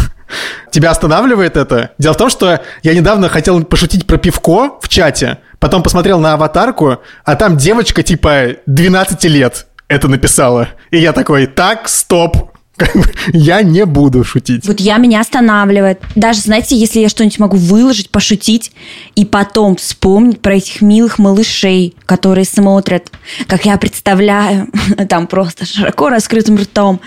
[0.71, 1.91] тебя останавливает это?
[1.97, 6.33] Дело в том, что я недавно хотел пошутить про пивко в чате, потом посмотрел на
[6.33, 10.69] аватарку, а там девочка типа 12 лет это написала.
[10.91, 12.55] И я такой, так, стоп,
[13.33, 14.67] я не буду шутить.
[14.67, 16.01] Вот я меня останавливает.
[16.15, 18.71] Даже, знаете, если я что-нибудь могу выложить, пошутить,
[19.15, 23.11] и потом вспомнить про этих милых малышей, которые смотрят,
[23.47, 24.67] как я представляю,
[25.09, 26.99] там просто широко раскрытым ртом,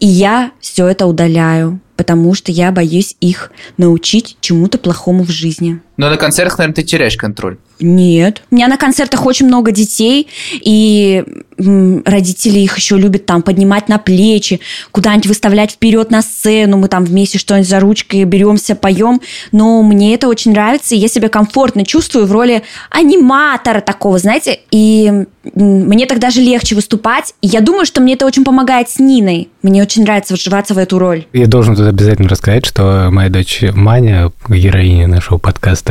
[0.00, 5.80] и я все это удаляю, потому что я боюсь их научить чему-то плохому в жизни.
[5.96, 7.58] Но на концертах, наверное, ты теряешь контроль.
[7.80, 8.42] Нет.
[8.50, 10.28] У меня на концертах очень много детей,
[10.60, 11.24] и
[11.58, 17.04] родители их еще любят там поднимать на плечи, куда-нибудь выставлять вперед на сцену, мы там
[17.04, 19.20] вместе что-нибудь за ручкой беремся, поем,
[19.52, 24.60] но мне это очень нравится, и я себя комфортно чувствую в роли аниматора такого, знаете,
[24.70, 25.24] и
[25.54, 29.48] мне так даже легче выступать, и я думаю, что мне это очень помогает с Ниной,
[29.62, 31.26] мне очень нравится вживаться в эту роль.
[31.32, 35.81] Я должен тут обязательно рассказать, что моя дочь Маня, героиня нашего подкаста,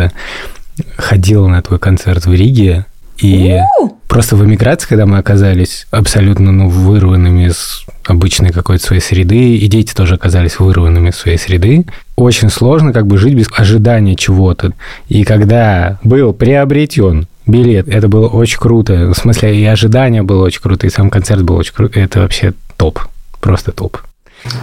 [0.98, 2.86] ходила на твой концерт в Риге,
[3.18, 3.98] и У-у-у!
[4.08, 9.68] просто в эмиграции, когда мы оказались абсолютно ну, вырванными из обычной какой-то своей среды, и
[9.68, 14.74] дети тоже оказались вырванными из своей среды, очень сложно как бы жить без ожидания чего-то.
[15.08, 19.14] И когда был приобретен билет, это было очень круто.
[19.14, 22.00] В смысле, и ожидание было очень круто, и сам концерт был очень круто.
[22.00, 23.00] Это вообще топ.
[23.40, 23.98] Просто топ.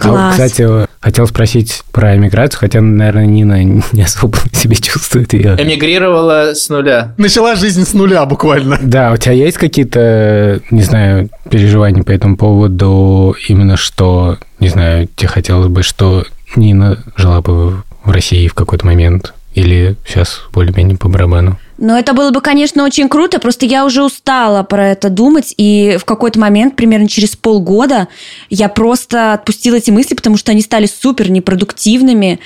[0.01, 0.15] Класс.
[0.15, 5.55] А, кстати, хотел спросить про эмиграцию, хотя, наверное, Нина не особо себе чувствует ее.
[5.57, 7.13] Эмигрировала с нуля.
[7.17, 8.77] Начала жизнь с нуля буквально.
[8.81, 15.07] Да, у тебя есть какие-то, не знаю, переживания по этому поводу, именно что, не знаю,
[15.15, 20.97] тебе хотелось бы, что Нина жила бы в России в какой-то момент, или сейчас более-менее
[20.97, 21.57] по барабану?
[21.81, 25.95] Но это было бы, конечно, очень круто, просто я уже устала про это думать, и
[25.97, 28.09] в какой-то момент, примерно через полгода,
[28.49, 32.39] я просто отпустила эти мысли, потому что они стали супер непродуктивными.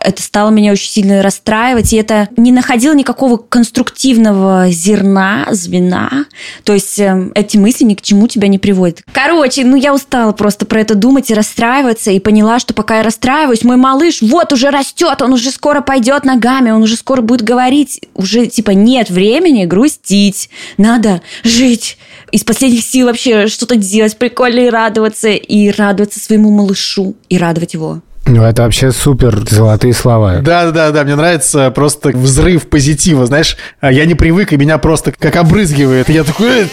[0.00, 6.26] Это стало меня очень сильно расстраивать, и это не находило никакого конструктивного зерна, звена.
[6.64, 9.02] То есть э, эти мысли ни к чему тебя не приводят.
[9.12, 13.02] Короче, ну я устала просто про это думать и расстраиваться, и поняла, что пока я
[13.02, 17.42] расстраиваюсь, мой малыш вот уже растет, он уже скоро пойдет ногами, он уже скоро будет
[17.42, 21.98] говорить, уже типа нет времени грустить, надо жить.
[22.32, 27.74] Из последних сил вообще что-то делать, прикольно и радоваться, и радоваться своему малышу, и радовать
[27.74, 28.00] его.
[28.26, 30.36] Ну, это вообще супер золотые слова.
[30.40, 35.10] Да, да, да, мне нравится просто взрыв позитива, знаешь, я не привык, и меня просто
[35.12, 36.68] как обрызгивает, и я такой...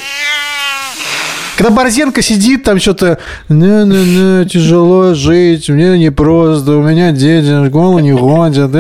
[1.58, 3.17] Когда Борзенко сидит, там что-то,
[3.50, 8.72] не-не-не, тяжело жить, мне непросто, у меня дети, голову не ходят.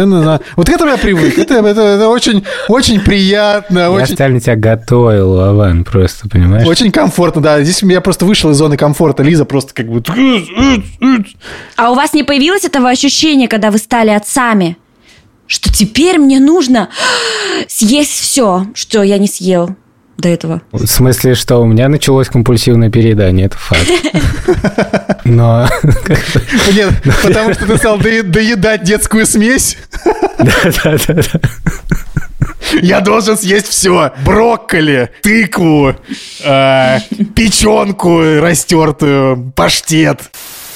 [0.55, 1.39] Вот к этому я привык.
[1.39, 3.79] Это, это, это очень, очень приятно.
[3.79, 4.05] Я очень...
[4.05, 6.67] специально тебя готовил, Лаван, просто, понимаешь?
[6.67, 7.63] Очень комфортно, да.
[7.63, 9.23] Здесь я просто вышел из зоны комфорта.
[9.23, 10.03] Лиза просто как бы...
[11.77, 14.77] А у вас не появилось этого ощущения, когда вы стали отцами?
[15.47, 16.89] Что теперь мне нужно
[17.67, 19.75] съесть все, что я не съел?
[20.17, 20.61] До этого.
[20.71, 23.87] В смысле, что у меня началось компульсивное переедание, это факт.
[25.23, 25.67] Но...
[26.73, 29.77] Нет, потому что ты стал доедать детскую смесь?
[30.39, 31.39] Да, да, да.
[32.81, 34.11] Я должен съесть все.
[34.25, 35.95] Брокколи, тыкву,
[36.43, 36.99] э,
[37.35, 40.21] печенку растертую, паштет.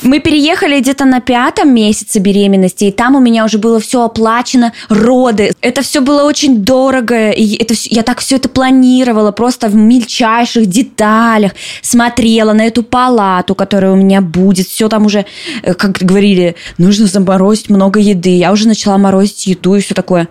[0.03, 4.73] Мы переехали где-то на пятом месяце беременности, и там у меня уже было все оплачено,
[4.89, 5.51] роды.
[5.61, 9.75] Это все было очень дорого, и это, всё- я так все это планировала, просто в
[9.75, 11.51] мельчайших деталях.
[11.81, 14.67] Смотрела на эту палату, которая у меня будет.
[14.67, 15.25] Все там уже,
[15.61, 18.35] э, как говорили, нужно заморозить много еды.
[18.37, 20.27] Я уже начала морозить еду и все такое.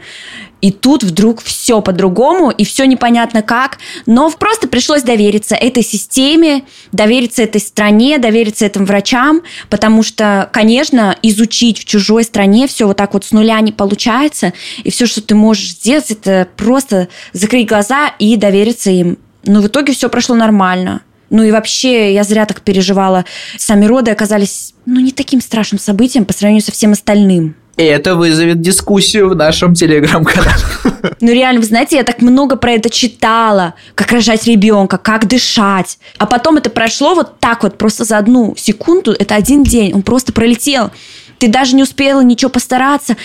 [0.60, 3.78] И тут вдруг все по-другому, и все непонятно как.
[4.06, 11.16] Но просто пришлось довериться этой системе, довериться этой стране, довериться этим врачам, потому что, конечно,
[11.22, 14.52] изучить в чужой стране все вот так вот с нуля не получается.
[14.84, 19.18] И все, что ты можешь сделать, это просто закрыть глаза и довериться им.
[19.44, 21.02] Но в итоге все прошло нормально.
[21.30, 23.24] Ну и вообще, я зря так переживала.
[23.56, 27.54] Сами роды оказались, ну, не таким страшным событием по сравнению со всем остальным.
[27.80, 30.52] И это вызовет дискуссию в нашем телеграм-канале.
[31.22, 35.98] Ну реально, вы знаете, я так много про это читала, как рожать ребенка, как дышать.
[36.18, 40.02] А потом это прошло вот так вот, просто за одну секунду, это один день, он
[40.02, 40.90] просто пролетел.
[41.38, 43.16] Ты даже не успела ничего постараться.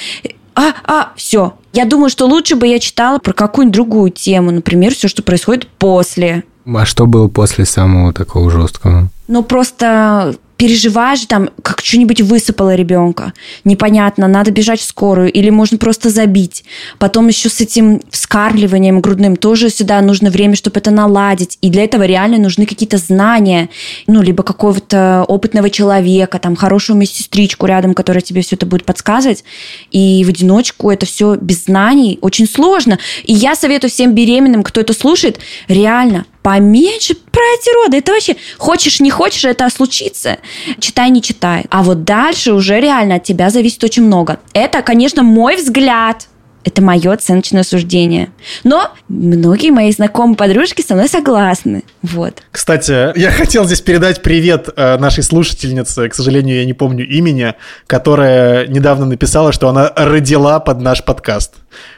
[0.55, 1.55] А, а, все.
[1.73, 5.67] Я думаю, что лучше бы я читала про какую-нибудь другую тему, например, все, что происходит
[5.67, 6.43] после.
[6.65, 9.09] А что было после самого такого жесткого?
[9.27, 13.33] Ну, просто переживаешь, там, как что-нибудь высыпало ребенка.
[13.63, 16.63] Непонятно, надо бежать в скорую, или можно просто забить.
[16.97, 21.57] Потом еще с этим вскармливанием грудным тоже сюда нужно время, чтобы это наладить.
[21.61, 23.69] И для этого реально нужны какие-то знания.
[24.07, 29.43] Ну, либо какого-то опытного человека, там, хорошую медсестричку рядом, которая тебе все это будет подсказывать.
[29.91, 32.97] И в одиночку это все без знаний очень сложно.
[33.25, 37.97] И я советую всем беременным, кто это слушает, реально поменьше про эти роды.
[37.97, 40.37] Это вообще, хочешь, не хочешь, это случится.
[40.79, 41.65] Читай, не читай.
[41.71, 44.37] А вот дальше уже реально от тебя зависит очень много.
[44.53, 46.27] Это, конечно, мой взгляд.
[46.63, 48.29] Это мое оценочное суждение.
[48.63, 51.83] Но многие мои знакомые подружки со мной согласны.
[52.03, 52.43] Вот.
[52.51, 57.55] Кстати, я хотел здесь передать привет э, нашей слушательнице, к сожалению, я не помню имени,
[57.87, 61.55] которая недавно написала, что она родила под наш подкаст.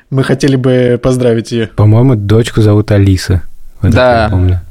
[0.10, 1.68] Мы хотели бы поздравить ее.
[1.68, 3.44] По-моему, дочку зовут Алиса.
[3.82, 4.24] Вот Да.
[4.26, 4.62] я помню.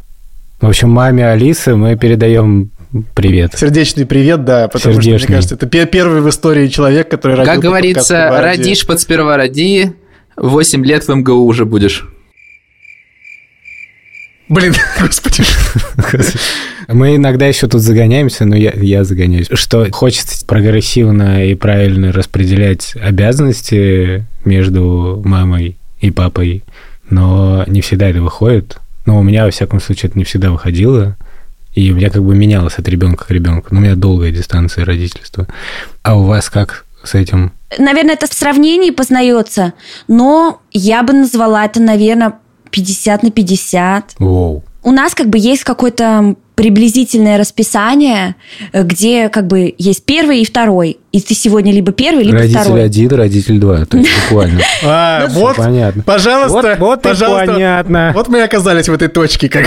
[0.61, 2.71] В общем, маме Алисы мы передаем
[3.15, 3.53] привет.
[3.57, 5.27] Сердечный привет, да, потому что, Сердечный.
[5.29, 9.37] мне кажется, это пе- первый в истории человек, который родил Как говорится, родишь под сперва
[9.37, 9.93] роди,
[10.37, 12.09] 8 лет в МГУ уже будешь.
[14.49, 15.43] Блин, господи.
[16.89, 22.95] Мы иногда еще тут загоняемся, но я, я загоняюсь, что хочется прогрессивно и правильно распределять
[22.97, 26.63] обязанности между мамой и папой,
[27.11, 28.79] но не всегда это выходит.
[29.07, 31.17] Но у меня, во всяком случае, это не всегда выходило.
[31.75, 33.69] И у меня как бы менялось от ребенка к ребенку.
[33.71, 35.47] Но у меня долгая дистанция родительства.
[36.03, 37.53] А у вас как с этим?
[37.79, 39.73] Наверное, это в сравнении познается,
[40.09, 42.35] но я бы назвала это, наверное,
[42.71, 44.15] 50 на 50.
[44.19, 44.65] Воу.
[44.87, 48.37] У нас как бы есть какое-то приблизительное расписание,
[48.73, 50.99] э, где как бы есть первый и второй.
[51.11, 52.85] И ты сегодня либо первый, либо родитель второй.
[52.85, 53.85] один, родитель два.
[53.85, 54.61] То есть буквально.
[54.85, 56.05] А, вот, понятно.
[56.05, 57.53] пожалуйста, Вот- пожалуйста.
[57.55, 58.13] понятно.
[58.15, 59.49] Вот мы и оказались в этой точке.
[59.49, 59.67] Как...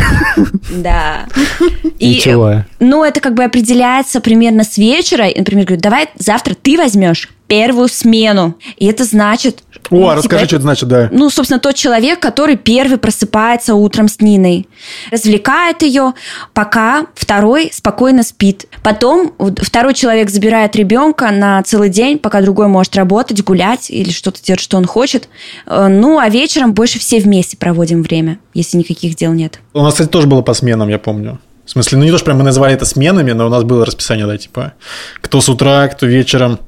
[0.71, 1.25] Да.
[1.99, 2.63] И э, чего?
[2.79, 5.25] Ну, это как бы определяется примерно с вечера.
[5.35, 8.55] Например, говорю, давай завтра ты возьмешь первую смену.
[8.77, 9.63] И это значит...
[9.89, 11.09] ну, О, типа, расскажи, это- что это значит, да.
[11.11, 14.67] Ну, собственно, тот человек, который первый просыпается утром с Ниной.
[15.11, 16.13] Развлекает ее,
[16.53, 18.67] пока второй спокойно спит.
[18.83, 24.41] Потом второй человек забирает ребенка на целый день, пока другой может работать, гулять или что-то
[24.43, 25.27] делать, что он хочет.
[25.65, 29.59] Э, Ну, а вечером больше все вместе проводим время, если никаких дел нет.
[29.73, 31.39] У нас, кстати, тоже было по сменам, я помню.
[31.65, 33.85] В смысле, ну не то, что прям мы называли это сменами, но у нас было
[33.85, 34.73] расписание, да, типа,
[35.21, 36.59] кто с утра, кто вечером.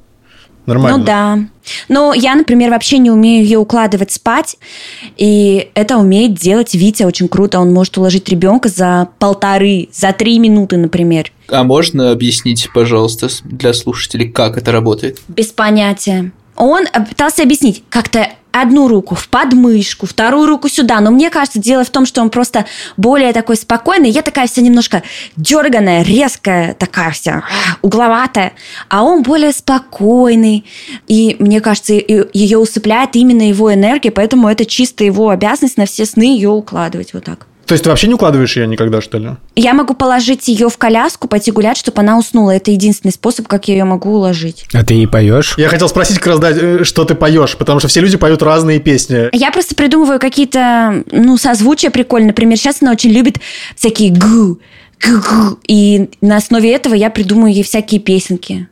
[0.66, 0.97] Нормально.
[0.97, 1.39] Ну да.
[1.89, 4.57] Но я, например, вообще не умею ее укладывать спать.
[5.18, 7.59] И это умеет делать Витя очень круто.
[7.59, 11.32] Он может уложить ребенка за полторы, за три минуты, например.
[11.47, 15.20] А можно объяснить, пожалуйста, для слушателей, как это работает?
[15.28, 16.32] Без понятия.
[16.55, 20.99] Он пытался объяснить как-то одну руку в подмышку, вторую руку сюда.
[20.99, 22.66] Но мне кажется, дело в том, что он просто
[22.97, 24.10] более такой спокойный.
[24.10, 25.04] Я такая вся немножко
[25.36, 27.43] дерганая, резкая, такая вся
[27.82, 28.54] угловатая.
[28.89, 30.66] А он более спокойный.
[31.08, 36.06] И мне кажется, ее усыпляет именно его энергия, поэтому это чисто его обязанность на все
[36.06, 37.47] сны ее укладывать вот так.
[37.72, 39.30] То есть ты вообще не укладываешь ее никогда, что ли?
[39.55, 42.51] Я могу положить ее в коляску, пойти гулять, чтобы она уснула.
[42.51, 44.65] Это единственный способ, как я ее могу уложить.
[44.74, 45.53] А ты ей поешь?
[45.57, 48.43] Я хотел спросить как раз, да, э, что ты поешь, потому что все люди поют
[48.43, 49.30] разные песни.
[49.32, 52.32] Я просто придумываю какие-то, ну, созвучия прикольные.
[52.32, 53.38] Например, сейчас она очень любит
[53.78, 54.59] всякие гу,
[55.01, 55.57] гу-гу.
[55.65, 58.67] И на основе этого я придумаю ей всякие песенки.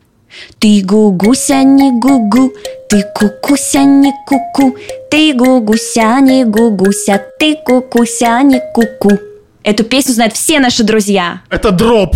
[0.59, 2.53] Ты гугуся не гугу,
[2.89, 4.75] ты кукуся не куку,
[5.09, 9.19] ты гугуся не гугуся, ты кукуся не куку.
[9.63, 11.41] Эту песню знают все наши друзья.
[11.49, 12.15] Это дроп.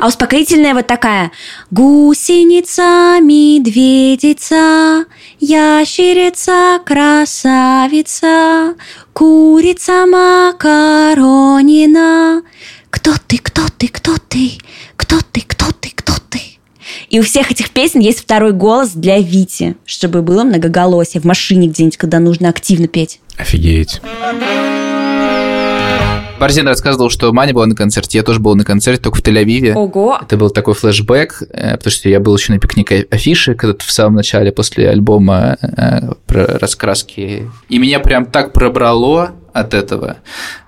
[0.00, 1.30] А успокоительная вот такая.
[1.70, 5.04] Гусеница, медведица,
[5.38, 8.74] ящерица, красавица,
[9.12, 11.62] курица макаронина.
[12.90, 14.58] Кто ты, кто ты, кто ты,
[14.96, 15.71] кто ты, кто?
[17.12, 21.68] И у всех этих песен есть второй голос для Вити, чтобы было многоголосие в машине
[21.68, 23.20] где-нибудь, когда нужно активно петь.
[23.36, 24.00] Офигеть.
[26.40, 29.74] Борзин рассказывал, что Маня была на концерте, я тоже был на концерте, только в Тель-Авиве.
[29.74, 30.20] Ого!
[30.22, 33.92] Это был такой флешбэк, э, потому что я был еще на пикнике афиши, когда-то в
[33.92, 37.50] самом начале, после альбома э, про раскраски.
[37.68, 40.16] И меня прям так пробрало от этого.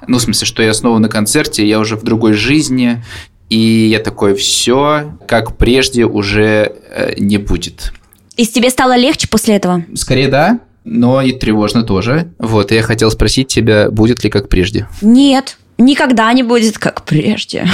[0.06, 3.02] Ну, в смысле, что я снова на концерте, я уже в другой жизни,
[3.50, 7.92] и я такой, все, как прежде, уже э, не будет.
[8.36, 9.84] И тебе стало легче после этого?
[9.94, 12.32] Скорее да, но и тревожно тоже.
[12.38, 14.88] Вот, и я хотел спросить тебя, будет ли как прежде?
[15.02, 17.66] Нет, никогда не будет как прежде.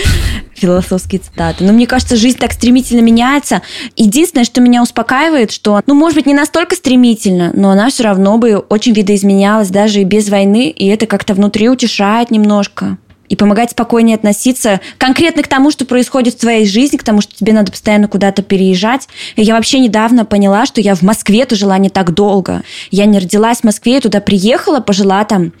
[0.54, 1.64] Философские цитаты.
[1.64, 3.62] Но мне кажется, жизнь так стремительно меняется.
[3.96, 8.36] Единственное, что меня успокаивает, что, ну, может быть, не настолько стремительно, но она все равно
[8.36, 12.98] бы очень видоизменялась даже и без войны, и это как-то внутри утешает немножко
[13.30, 17.34] и помогать спокойнее относиться конкретно к тому, что происходит в твоей жизни, к тому, что
[17.34, 19.08] тебе надо постоянно куда-то переезжать.
[19.36, 22.62] И я вообще недавно поняла, что я в Москве-то жила не так долго.
[22.90, 25.52] Я не родилась в Москве, я туда приехала, пожила там,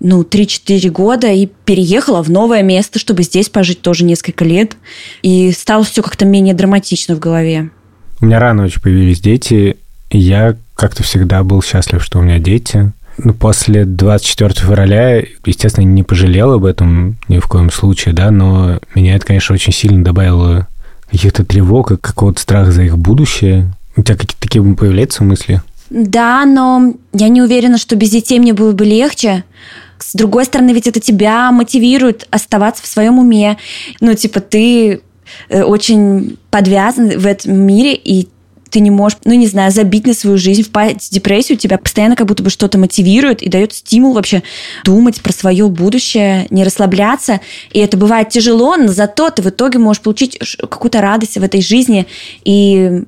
[0.00, 4.76] ну, 3-4 года и переехала в новое место, чтобы здесь пожить тоже несколько лет.
[5.22, 7.70] И стало все как-то менее драматично в голове.
[8.20, 9.78] У меня рано очень появились дети,
[10.10, 12.92] и я как-то всегда был счастлив, что у меня дети.
[13.16, 18.80] Ну, после 24 февраля, естественно, не пожалел об этом ни в коем случае, да, но
[18.94, 20.66] меня это, конечно, очень сильно добавило
[21.10, 23.72] каких-то тревог какого-то страха за их будущее.
[23.96, 25.62] У тебя какие-то такие появляются мысли?
[25.90, 29.44] Да, но я не уверена, что без детей мне было бы легче.
[29.98, 33.58] С другой стороны, ведь это тебя мотивирует оставаться в своем уме.
[34.00, 35.02] Ну, типа, ты
[35.48, 38.28] э, очень подвязан в этом мире, и
[38.74, 42.16] ты не можешь, ну, не знаю, забить на свою жизнь, впасть в депрессию, тебя постоянно
[42.16, 44.42] как будто бы что-то мотивирует и дает стимул вообще
[44.84, 47.40] думать про свое будущее, не расслабляться.
[47.70, 51.62] И это бывает тяжело, но зато ты в итоге можешь получить какую-то радость в этой
[51.62, 52.08] жизни.
[52.44, 53.04] И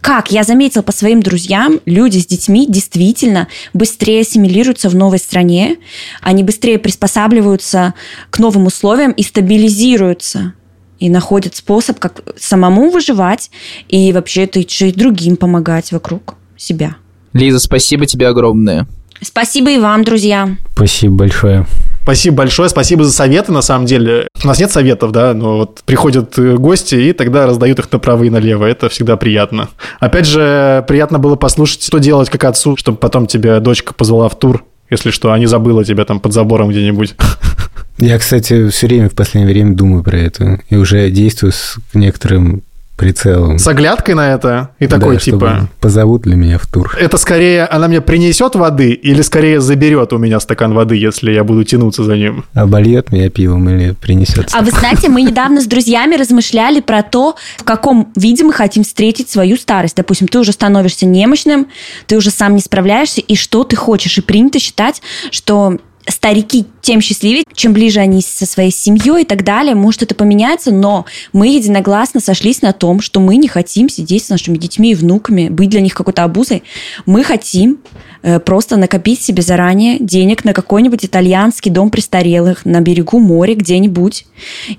[0.00, 5.76] как я заметила по своим друзьям, люди с детьми действительно быстрее ассимилируются в новой стране,
[6.22, 7.92] они быстрее приспосабливаются
[8.30, 10.54] к новым условиям и стабилизируются
[10.98, 13.50] и находят способ, как самому выживать
[13.88, 16.96] и вообще это еще и другим помогать вокруг себя.
[17.32, 18.86] Лиза, спасибо тебе огромное.
[19.20, 20.56] Спасибо и вам, друзья.
[20.74, 21.66] Спасибо большое.
[22.02, 24.28] Спасибо большое, спасибо за советы, на самом деле.
[24.42, 28.24] У нас нет советов, да, но вот приходят э, гости и тогда раздают их направо
[28.24, 28.66] и налево.
[28.66, 29.70] Это всегда приятно.
[30.00, 34.38] Опять же, приятно было послушать, что делать как отцу, чтобы потом тебя дочка позвала в
[34.38, 37.14] тур, если что, а не забыла тебя там под забором где-нибудь.
[37.98, 42.62] Я, кстати, все время в последнее время думаю про это и уже действую с некоторым
[42.96, 43.58] прицелом.
[43.58, 45.68] С оглядкой на это и такой да, типа...
[45.80, 46.96] Позовут ли меня в тур?
[46.98, 51.42] Это скорее она мне принесет воды или скорее заберет у меня стакан воды, если я
[51.44, 52.44] буду тянуться за ним?
[52.54, 57.34] Обольет меня пивом или принесет А вы знаете, мы недавно с друзьями размышляли про то,
[57.58, 59.96] в каком виде мы хотим встретить свою старость.
[59.96, 61.66] Допустим, ты уже становишься немощным,
[62.06, 64.18] ты уже сам не справляешься, и что ты хочешь.
[64.18, 65.78] И принято считать, что
[66.08, 69.74] старики тем счастливее, чем ближе они со своей семьей и так далее.
[69.74, 74.28] Может, это поменяется, но мы единогласно сошлись на том, что мы не хотим сидеть с
[74.28, 76.62] нашими детьми и внуками, быть для них какой-то обузой.
[77.06, 77.78] Мы хотим
[78.22, 84.26] э, просто накопить себе заранее денег на какой-нибудь итальянский дом престарелых на берегу моря где-нибудь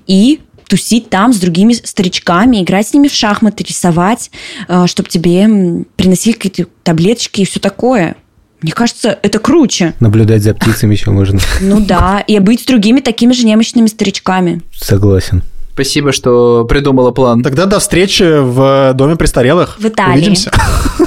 [0.06, 4.30] и тусить там с другими старичками, играть с ними в шахматы, рисовать,
[4.68, 8.16] э, чтобы тебе приносили какие-то таблеточки и все такое.
[8.62, 9.94] Мне кажется, это круче.
[10.00, 11.40] Наблюдать за птицами еще можно.
[11.60, 14.62] Ну да, и быть с другими такими же немощными старичками.
[14.74, 15.42] Согласен.
[15.74, 17.42] Спасибо, что придумала план.
[17.42, 19.78] Тогда до встречи в Доме престарелых.
[19.78, 20.14] В Италии.
[20.16, 20.50] Увидимся.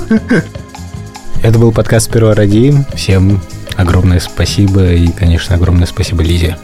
[1.42, 2.74] Это был подкаст «Сперва ради».
[2.94, 3.42] Всем
[3.78, 6.58] огромное спасибо и, конечно, огромное спасибо Лизе.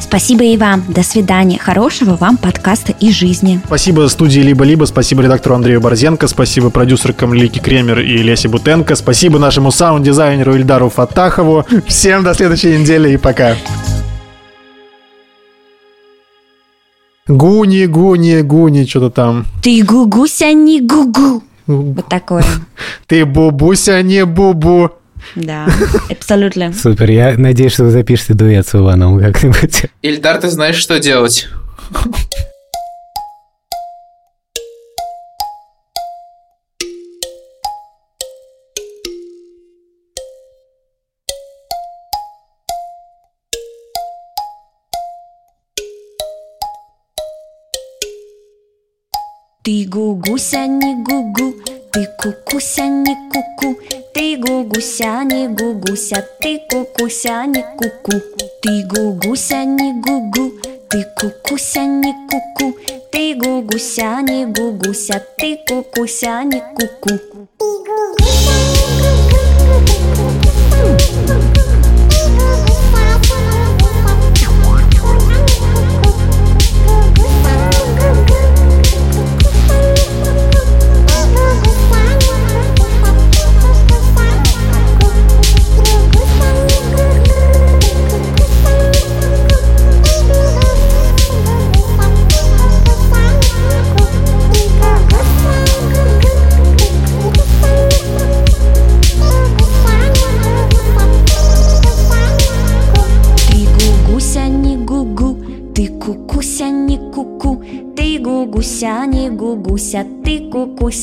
[0.00, 0.84] Спасибо и вам.
[0.88, 1.58] До свидания.
[1.58, 3.60] Хорошего вам подкаста и жизни.
[3.64, 9.38] Спасибо студии «Либо-либо», спасибо редактору Андрею Борзенко, спасибо продюсеркам Лики Кремер и Лесе Бутенко, спасибо
[9.38, 11.64] нашему саунд-дизайнеру Ильдару Фатахову.
[11.86, 13.56] Всем до следующей недели и пока.
[17.28, 19.46] Гуни, гуни, гуни, что-то там.
[19.62, 21.42] Ты гугуся, не гугу.
[21.68, 22.44] Вот такое.
[23.06, 24.90] Ты бубуся, не бубу.
[25.34, 25.68] Да,
[26.10, 26.72] абсолютно.
[26.72, 29.86] Супер, я надеюсь, что вы запишете дуэт с Иваном как-нибудь.
[30.02, 31.48] Ильдар, ты знаешь, что делать.
[49.62, 51.54] Ты гугуся не гугу,
[51.92, 53.78] ты кукуся не куку,
[54.12, 58.20] ты гугуся не гугуся, ты кукуся не куку.
[58.62, 60.52] Ты гугуся не гугу,
[60.88, 62.76] ты кукуся не куку,
[63.10, 67.18] ты гугуся не гугуся, ты кукуся не куку.
[67.58, 67.79] Ты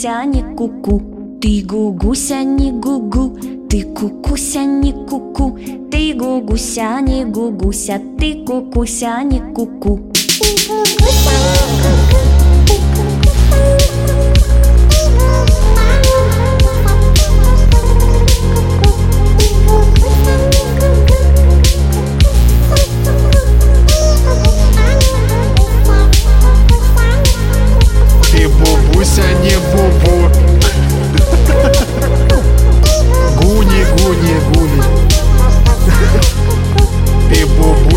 [0.08, 1.02] кукуся не куку.
[1.42, 3.38] Ты гугуся не гугу,
[3.70, 5.58] ты кукуся не куку,
[5.92, 10.00] ты гугуся не гугуся, ты кукуся не куку.
[10.40, 12.07] Ты гугуся не гугу,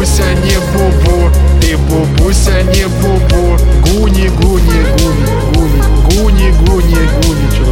[0.01, 1.30] бубуся не бубу,
[1.61, 7.69] ты бубуся не бубу, гуни гуни гуни гуни гуни гуни гуни, гуни